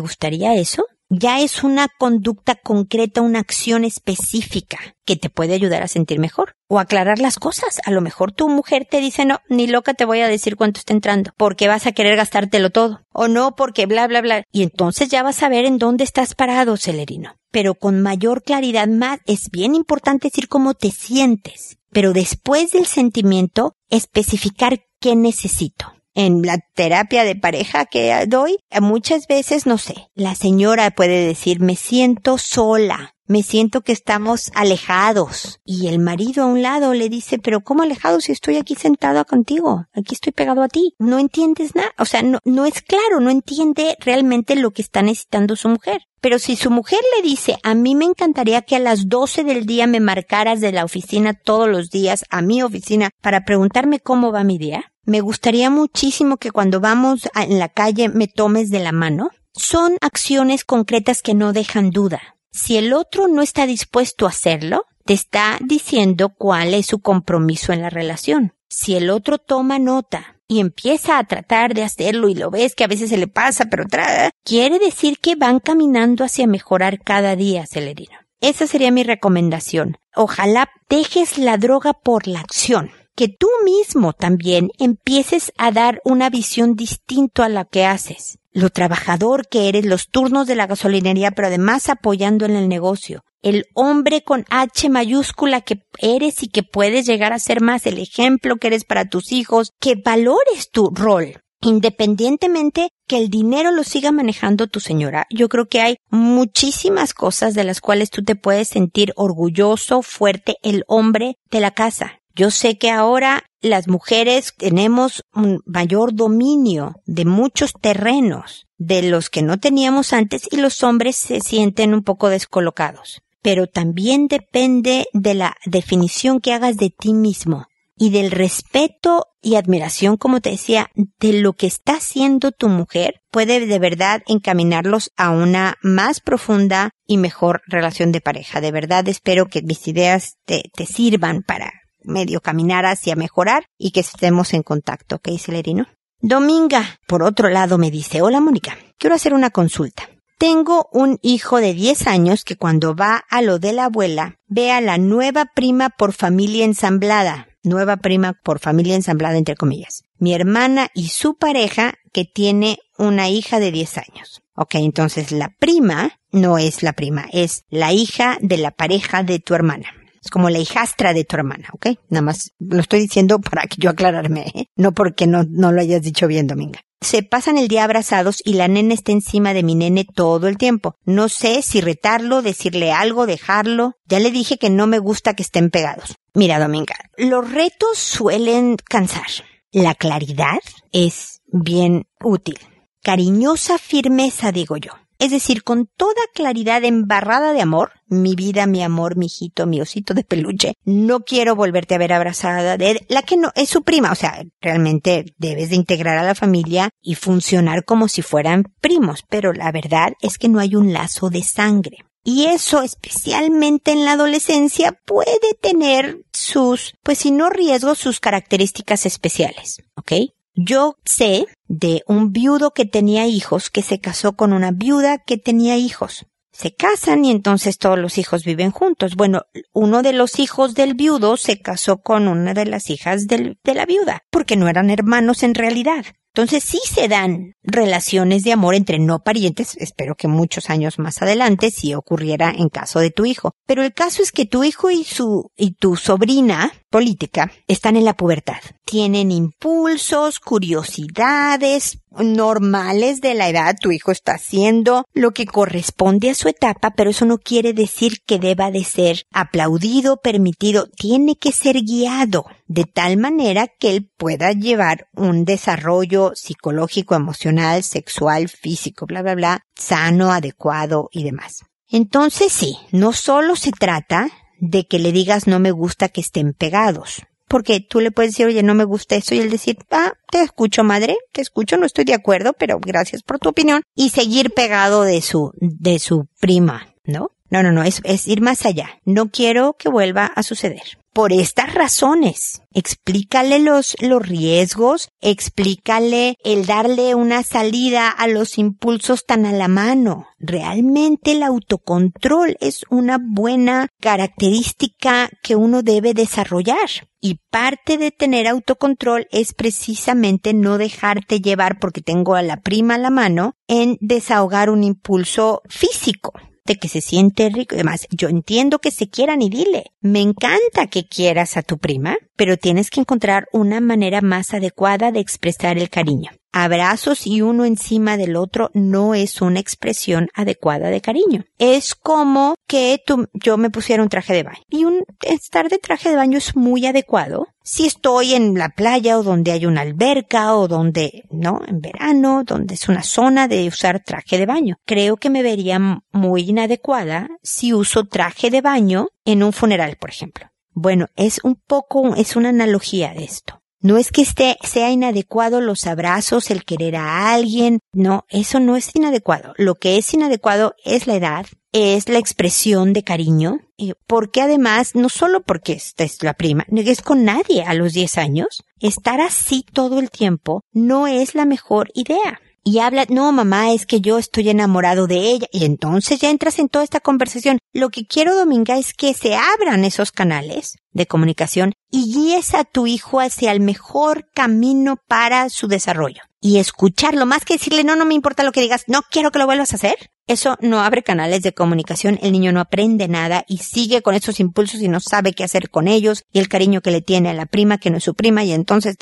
gustaría 0.00 0.54
eso, 0.56 0.84
ya 1.08 1.40
es 1.40 1.62
una 1.62 1.86
conducta 1.86 2.56
concreta, 2.56 3.22
una 3.22 3.38
acción 3.38 3.84
específica 3.84 4.78
que 5.04 5.14
te 5.14 5.30
puede 5.30 5.54
ayudar 5.54 5.84
a 5.84 5.88
sentir 5.88 6.18
mejor 6.18 6.56
o 6.68 6.80
aclarar 6.80 7.20
las 7.20 7.38
cosas. 7.38 7.78
A 7.84 7.92
lo 7.92 8.00
mejor 8.00 8.32
tu 8.32 8.48
mujer 8.48 8.88
te 8.90 9.00
dice, 9.00 9.24
no, 9.24 9.38
ni 9.48 9.68
loca 9.68 9.94
te 9.94 10.04
voy 10.04 10.20
a 10.20 10.28
decir 10.28 10.56
cuánto 10.56 10.80
está 10.80 10.92
entrando, 10.92 11.30
porque 11.36 11.68
vas 11.68 11.86
a 11.86 11.92
querer 11.92 12.16
gastártelo 12.16 12.70
todo. 12.70 13.02
O 13.12 13.28
no, 13.28 13.54
porque 13.54 13.86
bla, 13.86 14.08
bla, 14.08 14.20
bla. 14.20 14.42
Y 14.50 14.64
entonces 14.64 15.08
ya 15.08 15.22
vas 15.22 15.44
a 15.44 15.48
ver 15.48 15.64
en 15.64 15.78
dónde 15.78 16.02
estás 16.02 16.34
parado, 16.34 16.76
Celerino. 16.76 17.36
Pero 17.52 17.76
con 17.76 18.02
mayor 18.02 18.42
claridad 18.42 18.88
más, 18.88 19.20
es 19.26 19.48
bien 19.52 19.76
importante 19.76 20.26
decir 20.26 20.48
cómo 20.48 20.74
te 20.74 20.90
sientes 20.90 21.78
pero 21.96 22.12
después 22.12 22.72
del 22.72 22.84
sentimiento, 22.84 23.74
especificar 23.88 24.84
qué 25.00 25.16
necesito. 25.16 25.94
En 26.12 26.42
la 26.42 26.58
terapia 26.74 27.24
de 27.24 27.36
pareja 27.36 27.86
que 27.86 28.26
doy, 28.26 28.58
muchas 28.82 29.26
veces, 29.26 29.64
no 29.64 29.78
sé, 29.78 30.10
la 30.14 30.34
señora 30.34 30.90
puede 30.90 31.26
decir, 31.26 31.60
me 31.60 31.74
siento 31.74 32.36
sola, 32.36 33.14
me 33.24 33.42
siento 33.42 33.80
que 33.80 33.92
estamos 33.92 34.52
alejados. 34.54 35.58
Y 35.64 35.86
el 35.86 35.98
marido 35.98 36.42
a 36.42 36.46
un 36.48 36.60
lado 36.60 36.92
le 36.92 37.08
dice, 37.08 37.38
pero 37.38 37.62
¿cómo 37.62 37.82
alejados 37.82 38.24
si 38.24 38.32
estoy 38.32 38.58
aquí 38.58 38.74
sentado 38.74 39.24
contigo? 39.24 39.86
Aquí 39.94 40.14
estoy 40.14 40.32
pegado 40.32 40.62
a 40.62 40.68
ti. 40.68 40.94
No 40.98 41.18
entiendes 41.18 41.74
nada. 41.74 41.92
O 41.98 42.04
sea, 42.04 42.22
no, 42.22 42.40
no 42.44 42.66
es 42.66 42.82
claro, 42.82 43.20
no 43.20 43.30
entiende 43.30 43.96
realmente 44.00 44.54
lo 44.54 44.70
que 44.70 44.82
está 44.82 45.00
necesitando 45.00 45.56
su 45.56 45.70
mujer. 45.70 46.02
Pero 46.26 46.40
si 46.40 46.56
su 46.56 46.72
mujer 46.72 46.98
le 47.14 47.22
dice, 47.22 47.56
a 47.62 47.76
mí 47.76 47.94
me 47.94 48.04
encantaría 48.04 48.62
que 48.62 48.74
a 48.74 48.80
las 48.80 49.08
12 49.08 49.44
del 49.44 49.64
día 49.64 49.86
me 49.86 50.00
marcaras 50.00 50.60
de 50.60 50.72
la 50.72 50.84
oficina 50.84 51.34
todos 51.34 51.68
los 51.68 51.88
días 51.88 52.24
a 52.30 52.42
mi 52.42 52.64
oficina 52.64 53.10
para 53.22 53.44
preguntarme 53.44 54.00
cómo 54.00 54.32
va 54.32 54.42
mi 54.42 54.58
día, 54.58 54.92
me 55.04 55.20
gustaría 55.20 55.70
muchísimo 55.70 56.38
que 56.38 56.50
cuando 56.50 56.80
vamos 56.80 57.28
en 57.36 57.60
la 57.60 57.68
calle 57.68 58.08
me 58.08 58.26
tomes 58.26 58.70
de 58.70 58.80
la 58.80 58.90
mano. 58.90 59.30
Son 59.52 59.98
acciones 60.00 60.64
concretas 60.64 61.22
que 61.22 61.34
no 61.34 61.52
dejan 61.52 61.90
duda. 61.90 62.20
Si 62.50 62.76
el 62.76 62.92
otro 62.92 63.28
no 63.28 63.40
está 63.40 63.64
dispuesto 63.64 64.26
a 64.26 64.30
hacerlo, 64.30 64.82
te 65.04 65.12
está 65.12 65.58
diciendo 65.60 66.30
cuál 66.36 66.74
es 66.74 66.86
su 66.86 66.98
compromiso 66.98 67.72
en 67.72 67.82
la 67.82 67.90
relación. 67.90 68.52
Si 68.68 68.96
el 68.96 69.10
otro 69.10 69.38
toma 69.38 69.78
nota 69.78 70.35
y 70.48 70.60
empieza 70.60 71.18
a 71.18 71.24
tratar 71.24 71.74
de 71.74 71.82
hacerlo 71.82 72.28
y 72.28 72.34
lo 72.34 72.50
ves 72.50 72.74
que 72.74 72.84
a 72.84 72.88
veces 72.88 73.10
se 73.10 73.16
le 73.16 73.26
pasa, 73.26 73.66
pero 73.66 73.86
trata, 73.86 74.30
quiere 74.44 74.78
decir 74.78 75.18
que 75.18 75.34
van 75.34 75.60
caminando 75.60 76.24
hacia 76.24 76.46
mejorar 76.46 77.00
cada 77.02 77.36
día, 77.36 77.66
Celerino. 77.66 78.18
Esa 78.40 78.66
sería 78.66 78.90
mi 78.90 79.02
recomendación. 79.02 79.96
Ojalá 80.14 80.68
dejes 80.88 81.38
la 81.38 81.56
droga 81.56 81.92
por 81.92 82.26
la 82.28 82.40
acción. 82.40 82.90
Que 83.14 83.28
tú 83.28 83.48
mismo 83.64 84.12
también 84.12 84.68
empieces 84.78 85.50
a 85.56 85.72
dar 85.72 86.02
una 86.04 86.28
visión 86.28 86.74
distinta 86.76 87.46
a 87.46 87.48
la 87.48 87.64
que 87.64 87.86
haces 87.86 88.38
lo 88.56 88.70
trabajador 88.70 89.48
que 89.48 89.68
eres, 89.68 89.84
los 89.84 90.08
turnos 90.08 90.46
de 90.46 90.54
la 90.54 90.66
gasolinería, 90.66 91.32
pero 91.32 91.48
además 91.48 91.90
apoyando 91.90 92.46
en 92.46 92.56
el 92.56 92.70
negocio. 92.70 93.22
El 93.46 93.66
hombre 93.74 94.24
con 94.24 94.44
H 94.50 94.88
mayúscula 94.88 95.60
que 95.60 95.80
eres 96.00 96.42
y 96.42 96.48
que 96.48 96.64
puedes 96.64 97.06
llegar 97.06 97.32
a 97.32 97.38
ser 97.38 97.60
más, 97.60 97.86
el 97.86 98.00
ejemplo 98.00 98.56
que 98.56 98.66
eres 98.66 98.82
para 98.82 99.08
tus 99.08 99.30
hijos, 99.30 99.70
que 99.78 99.94
valores 99.94 100.68
tu 100.72 100.90
rol. 100.90 101.40
Independientemente 101.60 102.88
que 103.06 103.18
el 103.18 103.28
dinero 103.28 103.70
lo 103.70 103.84
siga 103.84 104.10
manejando 104.10 104.66
tu 104.66 104.80
señora, 104.80 105.28
yo 105.30 105.48
creo 105.48 105.68
que 105.68 105.80
hay 105.80 105.98
muchísimas 106.10 107.14
cosas 107.14 107.54
de 107.54 107.62
las 107.62 107.80
cuales 107.80 108.10
tú 108.10 108.24
te 108.24 108.34
puedes 108.34 108.66
sentir 108.66 109.12
orgulloso, 109.14 110.02
fuerte, 110.02 110.56
el 110.64 110.82
hombre 110.88 111.36
de 111.48 111.60
la 111.60 111.70
casa. 111.70 112.18
Yo 112.34 112.50
sé 112.50 112.78
que 112.78 112.90
ahora 112.90 113.44
las 113.60 113.86
mujeres 113.86 114.54
tenemos 114.58 115.22
un 115.32 115.60
mayor 115.66 116.16
dominio 116.16 116.96
de 117.04 117.24
muchos 117.24 117.74
terrenos 117.80 118.66
de 118.76 119.02
los 119.02 119.30
que 119.30 119.42
no 119.42 119.58
teníamos 119.58 120.12
antes 120.12 120.48
y 120.50 120.56
los 120.56 120.82
hombres 120.82 121.14
se 121.14 121.40
sienten 121.40 121.94
un 121.94 122.02
poco 122.02 122.28
descolocados. 122.28 123.22
Pero 123.46 123.68
también 123.68 124.26
depende 124.26 125.06
de 125.12 125.34
la 125.34 125.54
definición 125.64 126.40
que 126.40 126.52
hagas 126.52 126.78
de 126.78 126.90
ti 126.90 127.14
mismo 127.14 127.68
y 127.96 128.10
del 128.10 128.32
respeto 128.32 129.26
y 129.40 129.54
admiración, 129.54 130.16
como 130.16 130.40
te 130.40 130.50
decía, 130.50 130.90
de 131.20 131.32
lo 131.34 131.52
que 131.52 131.68
está 131.68 131.98
haciendo 131.98 132.50
tu 132.50 132.68
mujer, 132.68 133.20
puede 133.30 133.64
de 133.66 133.78
verdad 133.78 134.24
encaminarlos 134.26 135.12
a 135.16 135.30
una 135.30 135.76
más 135.80 136.18
profunda 136.18 136.90
y 137.06 137.18
mejor 137.18 137.62
relación 137.68 138.10
de 138.10 138.20
pareja. 138.20 138.60
De 138.60 138.72
verdad 138.72 139.06
espero 139.06 139.46
que 139.46 139.62
mis 139.62 139.86
ideas 139.86 140.38
te, 140.44 140.64
te 140.74 140.84
sirvan 140.84 141.44
para 141.44 141.72
medio 142.02 142.40
caminar 142.40 142.84
hacia 142.84 143.14
mejorar 143.14 143.66
y 143.78 143.92
que 143.92 144.00
estemos 144.00 144.54
en 144.54 144.64
contacto. 144.64 145.20
¿Qué 145.20 145.30
dice 145.30 145.52
Lerino? 145.52 145.86
Dominga, 146.18 146.98
por 147.06 147.22
otro 147.22 147.48
lado, 147.48 147.78
me 147.78 147.92
dice, 147.92 148.22
hola 148.22 148.40
Mónica, 148.40 148.76
quiero 148.98 149.14
hacer 149.14 149.34
una 149.34 149.50
consulta. 149.50 150.08
Tengo 150.38 150.88
un 150.92 151.18
hijo 151.22 151.58
de 151.58 151.72
10 151.72 152.06
años 152.06 152.44
que 152.44 152.56
cuando 152.56 152.94
va 152.94 153.24
a 153.30 153.42
lo 153.42 153.58
de 153.58 153.72
la 153.72 153.86
abuela 153.86 154.38
ve 154.46 154.70
a 154.70 154.80
la 154.80 154.98
nueva 154.98 155.46
prima 155.54 155.90
por 155.90 156.12
familia 156.12 156.64
ensamblada 156.64 157.48
nueva 157.66 157.98
prima 157.98 158.32
por 158.32 158.60
familia 158.60 158.94
ensamblada 158.94 159.36
entre 159.36 159.56
comillas. 159.56 160.04
Mi 160.18 160.32
hermana 160.32 160.88
y 160.94 161.08
su 161.08 161.36
pareja 161.36 161.94
que 162.12 162.24
tiene 162.24 162.78
una 162.96 163.28
hija 163.28 163.60
de 163.60 163.72
10 163.72 163.98
años. 163.98 164.42
Ok, 164.54 164.76
entonces 164.76 165.32
la 165.32 165.54
prima 165.58 166.18
no 166.32 166.56
es 166.56 166.82
la 166.82 166.94
prima, 166.94 167.26
es 167.32 167.64
la 167.68 167.92
hija 167.92 168.38
de 168.40 168.56
la 168.56 168.70
pareja 168.70 169.22
de 169.22 169.38
tu 169.38 169.54
hermana. 169.54 169.88
Es 170.22 170.30
como 170.30 170.48
la 170.48 170.58
hijastra 170.58 171.12
de 171.12 171.24
tu 171.24 171.36
hermana, 171.36 171.68
¿ok? 171.72 171.98
Nada 172.08 172.22
más 172.22 172.52
lo 172.58 172.80
estoy 172.80 173.00
diciendo 173.00 173.38
para 173.38 173.66
que 173.66 173.76
yo 173.78 173.90
aclararme, 173.90 174.46
¿eh? 174.54 174.64
no 174.74 174.92
porque 174.92 175.26
no, 175.26 175.44
no 175.44 175.72
lo 175.72 175.80
hayas 175.80 176.02
dicho 176.02 176.26
bien, 176.26 176.46
Dominga. 176.46 176.80
Se 177.00 177.22
pasan 177.22 177.58
el 177.58 177.68
día 177.68 177.84
abrazados 177.84 178.42
y 178.44 178.54
la 178.54 178.68
nena 178.68 178.94
está 178.94 179.12
encima 179.12 179.54
de 179.54 179.62
mi 179.62 179.74
nene 179.74 180.04
todo 180.04 180.48
el 180.48 180.56
tiempo. 180.56 180.96
No 181.04 181.28
sé 181.28 181.62
si 181.62 181.80
retarlo, 181.80 182.42
decirle 182.42 182.92
algo, 182.92 183.26
dejarlo. 183.26 183.92
Ya 184.06 184.18
le 184.18 184.30
dije 184.30 184.58
que 184.58 184.70
no 184.70 184.86
me 184.86 184.98
gusta 184.98 185.34
que 185.34 185.42
estén 185.42 185.70
pegados. 185.70 186.16
Mira, 186.34 186.58
Dominga, 186.58 186.96
los 187.16 187.50
retos 187.50 187.98
suelen 187.98 188.76
cansar. 188.76 189.26
La 189.72 189.94
claridad 189.94 190.58
es 190.92 191.42
bien 191.46 192.06
útil. 192.22 192.58
Cariñosa 193.02 193.78
firmeza, 193.78 194.50
digo 194.50 194.76
yo. 194.76 194.92
Es 195.18 195.30
decir, 195.30 195.62
con 195.62 195.86
toda 195.86 196.20
claridad 196.34 196.84
embarrada 196.84 197.52
de 197.52 197.62
amor, 197.62 197.92
mi 198.06 198.34
vida, 198.34 198.66
mi 198.66 198.82
amor, 198.82 199.16
mi 199.16 199.26
hijito, 199.26 199.66
mi 199.66 199.80
osito 199.80 200.14
de 200.14 200.24
peluche, 200.24 200.74
no 200.84 201.20
quiero 201.20 201.56
volverte 201.56 201.94
a 201.94 201.98
ver 201.98 202.12
abrazada 202.12 202.76
de 202.76 203.04
la 203.08 203.22
que 203.22 203.36
no 203.36 203.50
es 203.54 203.68
su 203.68 203.82
prima, 203.82 204.12
o 204.12 204.14
sea, 204.14 204.42
realmente 204.60 205.34
debes 205.38 205.70
de 205.70 205.76
integrar 205.76 206.18
a 206.18 206.22
la 206.22 206.34
familia 206.34 206.90
y 207.00 207.14
funcionar 207.14 207.84
como 207.84 208.08
si 208.08 208.22
fueran 208.22 208.64
primos, 208.80 209.24
pero 209.28 209.52
la 209.52 209.72
verdad 209.72 210.12
es 210.20 210.38
que 210.38 210.48
no 210.48 210.60
hay 210.60 210.76
un 210.76 210.92
lazo 210.92 211.30
de 211.30 211.42
sangre. 211.42 211.98
Y 212.22 212.46
eso, 212.46 212.82
especialmente 212.82 213.92
en 213.92 214.04
la 214.04 214.12
adolescencia, 214.12 214.98
puede 215.06 215.54
tener 215.60 216.24
sus, 216.32 216.94
pues 217.04 217.18
si 217.18 217.30
no 217.30 217.50
riesgos, 217.50 217.98
sus 217.98 218.18
características 218.18 219.06
especiales, 219.06 219.80
¿ok? 219.94 220.12
Yo 220.56 220.96
sé 221.04 221.46
de 221.68 222.02
un 222.06 222.32
viudo 222.32 222.72
que 222.72 222.84
tenía 222.84 223.26
hijos 223.26 223.70
que 223.70 223.82
se 223.82 224.00
casó 224.00 224.36
con 224.36 224.52
una 224.52 224.70
viuda 224.70 225.18
que 225.18 225.38
tenía 225.38 225.76
hijos. 225.76 226.26
Se 226.52 226.74
casan 226.74 227.24
y 227.24 227.30
entonces 227.30 227.76
todos 227.76 227.98
los 227.98 228.16
hijos 228.16 228.44
viven 228.44 228.70
juntos. 228.70 229.14
Bueno, 229.14 229.42
uno 229.74 230.02
de 230.02 230.14
los 230.14 230.38
hijos 230.38 230.74
del 230.74 230.94
viudo 230.94 231.36
se 231.36 231.60
casó 231.60 231.98
con 231.98 232.28
una 232.28 232.54
de 232.54 232.64
las 232.64 232.88
hijas 232.88 233.26
de 233.26 233.56
la 233.64 233.84
viuda, 233.84 234.22
porque 234.30 234.56
no 234.56 234.66
eran 234.68 234.88
hermanos 234.88 235.42
en 235.42 235.54
realidad. 235.54 236.06
Entonces 236.36 236.64
sí 236.64 236.80
se 236.84 237.08
dan 237.08 237.54
relaciones 237.62 238.44
de 238.44 238.52
amor 238.52 238.74
entre 238.74 238.98
no 238.98 239.20
parientes, 239.20 239.74
espero 239.80 240.16
que 240.16 240.28
muchos 240.28 240.68
años 240.68 240.98
más 240.98 241.22
adelante 241.22 241.70
si 241.70 241.94
ocurriera 241.94 242.50
en 242.50 242.68
caso 242.68 243.00
de 243.00 243.10
tu 243.10 243.24
hijo. 243.24 243.52
Pero 243.66 243.82
el 243.82 243.94
caso 243.94 244.22
es 244.22 244.32
que 244.32 244.44
tu 244.44 244.62
hijo 244.62 244.90
y 244.90 245.04
su 245.04 245.50
y 245.56 245.76
tu 245.76 245.96
sobrina 245.96 246.70
política 246.90 247.50
están 247.66 247.96
en 247.96 248.04
la 248.04 248.18
pubertad. 248.18 248.58
Tienen 248.84 249.30
impulsos, 249.30 250.38
curiosidades 250.38 251.98
normales 252.10 253.20
de 253.20 253.34
la 253.34 253.48
edad. 253.48 253.76
Tu 253.80 253.92
hijo 253.92 254.12
está 254.12 254.34
haciendo 254.34 255.04
lo 255.12 255.32
que 255.32 255.46
corresponde 255.46 256.30
a 256.30 256.34
su 256.34 256.48
etapa, 256.48 256.92
pero 256.96 257.10
eso 257.10 257.24
no 257.26 257.38
quiere 257.38 257.72
decir 257.72 258.20
que 258.26 258.38
deba 258.38 258.70
de 258.70 258.84
ser 258.84 259.24
aplaudido, 259.32 260.18
permitido. 260.18 260.86
Tiene 260.96 261.36
que 261.36 261.52
ser 261.52 261.82
guiado 261.82 262.46
de 262.68 262.84
tal 262.84 263.16
manera 263.16 263.68
que 263.68 263.90
él 263.90 264.10
pueda 264.16 264.52
llevar 264.52 265.08
un 265.14 265.44
desarrollo 265.44 266.25
psicológico, 266.34 267.14
emocional, 267.14 267.82
sexual, 267.82 268.48
físico, 268.48 269.06
bla, 269.06 269.22
bla, 269.22 269.34
bla, 269.34 269.66
sano, 269.74 270.32
adecuado 270.32 271.08
y 271.12 271.24
demás. 271.24 271.64
Entonces 271.88 272.52
sí, 272.52 272.76
no 272.92 273.12
solo 273.12 273.56
se 273.56 273.70
trata 273.72 274.30
de 274.58 274.86
que 274.86 274.98
le 274.98 275.12
digas 275.12 275.46
no 275.46 275.58
me 275.58 275.70
gusta 275.70 276.08
que 276.08 276.20
estén 276.20 276.52
pegados. 276.52 277.22
Porque 277.48 277.78
tú 277.78 278.00
le 278.00 278.10
puedes 278.10 278.32
decir, 278.32 278.46
oye, 278.46 278.64
no 278.64 278.74
me 278.74 278.82
gusta 278.82 279.14
eso, 279.14 279.32
y 279.32 279.38
él 279.38 279.50
decir, 279.50 279.78
ah, 279.92 280.14
te 280.32 280.42
escucho, 280.42 280.82
madre, 280.82 281.16
te 281.30 281.40
escucho, 281.40 281.76
no 281.76 281.86
estoy 281.86 282.04
de 282.04 282.14
acuerdo, 282.14 282.54
pero 282.54 282.80
gracias 282.80 283.22
por 283.22 283.38
tu 283.38 283.50
opinión, 283.50 283.82
y 283.94 284.10
seguir 284.10 284.52
pegado 284.52 285.02
de 285.02 285.22
su, 285.22 285.52
de 285.60 286.00
su 286.00 286.26
prima, 286.40 286.92
¿no? 287.04 287.30
No, 287.48 287.62
no, 287.62 287.70
no, 287.70 287.84
es, 287.84 288.00
es 288.02 288.26
ir 288.26 288.40
más 288.40 288.66
allá. 288.66 289.00
No 289.04 289.30
quiero 289.30 289.74
que 289.78 289.88
vuelva 289.88 290.26
a 290.26 290.42
suceder 290.42 290.98
por 291.16 291.32
estas 291.32 291.72
razones. 291.72 292.60
Explícale 292.74 293.58
los, 293.58 293.96
los 294.02 294.20
riesgos, 294.20 295.08
explícale 295.22 296.36
el 296.44 296.66
darle 296.66 297.14
una 297.14 297.42
salida 297.42 298.10
a 298.10 298.28
los 298.28 298.58
impulsos 298.58 299.24
tan 299.24 299.46
a 299.46 299.52
la 299.52 299.66
mano. 299.66 300.26
Realmente 300.38 301.32
el 301.32 301.42
autocontrol 301.42 302.58
es 302.60 302.84
una 302.90 303.16
buena 303.18 303.88
característica 303.98 305.30
que 305.42 305.56
uno 305.56 305.80
debe 305.80 306.12
desarrollar. 306.12 307.08
Y 307.18 307.40
parte 307.50 307.96
de 307.96 308.10
tener 308.10 308.46
autocontrol 308.46 309.26
es 309.30 309.54
precisamente 309.54 310.52
no 310.52 310.76
dejarte 310.76 311.40
llevar 311.40 311.78
porque 311.80 312.02
tengo 312.02 312.34
a 312.34 312.42
la 312.42 312.60
prima 312.60 312.96
a 312.96 312.98
la 312.98 313.08
mano 313.08 313.54
en 313.68 313.96
desahogar 314.02 314.68
un 314.68 314.84
impulso 314.84 315.62
físico 315.66 316.34
de 316.66 316.76
que 316.76 316.88
se 316.88 317.00
siente 317.00 317.48
rico 317.48 317.74
y 317.74 317.78
demás. 317.78 318.06
Yo 318.10 318.28
entiendo 318.28 318.78
que 318.78 318.90
se 318.90 319.08
quieran 319.08 319.42
y 319.42 319.48
dile, 319.48 319.92
me 320.00 320.20
encanta 320.20 320.88
que 320.88 321.06
quieras 321.06 321.56
a 321.56 321.62
tu 321.62 321.78
prima, 321.78 322.16
pero 322.36 322.56
tienes 322.56 322.90
que 322.90 323.00
encontrar 323.00 323.46
una 323.52 323.80
manera 323.80 324.20
más 324.20 324.52
adecuada 324.52 325.12
de 325.12 325.20
expresar 325.20 325.78
el 325.78 325.88
cariño 325.88 326.30
abrazos 326.56 327.26
y 327.26 327.42
uno 327.42 327.66
encima 327.66 328.16
del 328.16 328.34
otro 328.34 328.70
no 328.72 329.14
es 329.14 329.42
una 329.42 329.60
expresión 329.60 330.28
adecuada 330.32 330.88
de 330.88 331.02
cariño. 331.02 331.44
Es 331.58 331.94
como 331.94 332.54
que 332.66 332.98
tú, 333.04 333.28
yo 333.34 333.58
me 333.58 333.68
pusiera 333.68 334.02
un 334.02 334.08
traje 334.08 334.32
de 334.32 334.42
baño. 334.42 334.62
Y 334.70 334.84
un 334.84 335.04
estar 335.20 335.68
de 335.68 335.76
traje 335.76 336.08
de 336.08 336.16
baño 336.16 336.38
es 336.38 336.56
muy 336.56 336.86
adecuado 336.86 337.48
si 337.62 337.86
estoy 337.86 338.32
en 338.32 338.54
la 338.54 338.70
playa 338.70 339.18
o 339.18 339.22
donde 339.22 339.52
hay 339.52 339.66
una 339.66 339.82
alberca 339.82 340.56
o 340.56 340.66
donde, 340.66 341.24
no, 341.30 341.60
en 341.66 341.80
verano, 341.80 342.42
donde 342.42 342.74
es 342.74 342.88
una 342.88 343.02
zona 343.02 343.48
de 343.48 343.68
usar 343.68 344.02
traje 344.02 344.38
de 344.38 344.46
baño. 344.46 344.76
Creo 344.86 345.18
que 345.18 345.28
me 345.28 345.42
vería 345.42 345.78
muy 346.10 346.48
inadecuada 346.48 347.28
si 347.42 347.74
uso 347.74 348.04
traje 348.04 348.50
de 348.50 348.62
baño 348.62 349.08
en 349.26 349.42
un 349.42 349.52
funeral, 349.52 349.96
por 350.00 350.08
ejemplo. 350.08 350.46
Bueno, 350.72 351.08
es 351.16 351.40
un 351.44 351.56
poco, 351.56 352.14
es 352.16 352.34
una 352.34 352.48
analogía 352.48 353.12
de 353.12 353.24
esto. 353.24 353.60
No 353.80 353.98
es 353.98 354.10
que 354.10 354.22
esté, 354.22 354.56
sea 354.62 354.90
inadecuado 354.90 355.60
los 355.60 355.86
abrazos, 355.86 356.50
el 356.50 356.64
querer 356.64 356.96
a 356.96 357.32
alguien. 357.32 357.80
No, 357.92 358.24
eso 358.28 358.58
no 358.58 358.76
es 358.76 358.94
inadecuado. 358.94 359.52
Lo 359.58 359.74
que 359.74 359.98
es 359.98 360.12
inadecuado 360.14 360.74
es 360.84 361.06
la 361.06 361.16
edad, 361.16 361.46
es 361.72 362.08
la 362.08 362.18
expresión 362.18 362.92
de 362.92 363.04
cariño, 363.04 363.60
porque 364.06 364.40
además, 364.40 364.94
no 364.94 365.08
solo 365.08 365.42
porque 365.42 365.74
esta 365.74 366.04
es 366.04 366.22
la 366.22 366.34
prima, 366.34 366.64
es 366.74 367.02
con 367.02 367.24
nadie 367.24 367.64
a 367.64 367.74
los 367.74 367.92
10 367.92 368.18
años, 368.18 368.64
estar 368.80 369.20
así 369.20 369.64
todo 369.72 369.98
el 369.98 370.10
tiempo 370.10 370.62
no 370.72 371.06
es 371.06 371.34
la 371.34 371.44
mejor 371.44 371.90
idea 371.94 372.40
y 372.66 372.80
habla, 372.80 373.06
no 373.08 373.30
mamá, 373.30 373.70
es 373.70 373.86
que 373.86 374.00
yo 374.00 374.18
estoy 374.18 374.48
enamorado 374.48 375.06
de 375.06 375.20
ella. 375.20 375.46
Y 375.52 375.64
entonces 375.64 376.18
ya 376.18 376.30
entras 376.30 376.58
en 376.58 376.68
toda 376.68 376.82
esta 376.82 376.98
conversación. 376.98 377.60
Lo 377.72 377.90
que 377.90 378.08
quiero, 378.08 378.34
Dominga, 378.34 378.76
es 378.76 378.92
que 378.92 379.14
se 379.14 379.36
abran 379.36 379.84
esos 379.84 380.10
canales 380.10 380.74
de 380.90 381.06
comunicación 381.06 381.74
y 381.92 382.12
guíes 382.12 382.54
a 382.54 382.64
tu 382.64 382.88
hijo 382.88 383.20
hacia 383.20 383.52
el 383.52 383.60
mejor 383.60 384.26
camino 384.34 384.96
para 385.06 385.48
su 385.48 385.68
desarrollo. 385.68 386.22
Y 386.40 386.58
escucharlo, 386.58 387.24
más 387.24 387.44
que 387.44 387.54
decirle, 387.54 387.84
no, 387.84 387.94
no 387.94 388.04
me 388.04 388.14
importa 388.14 388.42
lo 388.42 388.50
que 388.50 388.62
digas, 388.62 388.82
no 388.88 389.02
quiero 389.12 389.30
que 389.30 389.38
lo 389.38 389.46
vuelvas 389.46 389.72
a 389.72 389.76
hacer. 389.76 390.10
Eso 390.26 390.56
no 390.60 390.80
abre 390.80 391.04
canales 391.04 391.42
de 391.42 391.54
comunicación, 391.54 392.18
el 392.20 392.32
niño 392.32 392.50
no 392.50 392.58
aprende 392.58 393.06
nada 393.06 393.44
y 393.46 393.58
sigue 393.58 394.02
con 394.02 394.16
esos 394.16 394.40
impulsos 394.40 394.80
y 394.80 394.88
no 394.88 394.98
sabe 394.98 395.34
qué 395.34 395.44
hacer 395.44 395.70
con 395.70 395.86
ellos 395.86 396.24
y 396.32 396.40
el 396.40 396.48
cariño 396.48 396.80
que 396.80 396.90
le 396.90 397.00
tiene 397.00 397.28
a 397.28 397.34
la 397.34 397.46
prima 397.46 397.78
que 397.78 397.90
no 397.90 397.98
es 397.98 398.04
su 398.04 398.14
prima 398.14 398.42
y 398.42 398.50
entonces... 398.50 398.96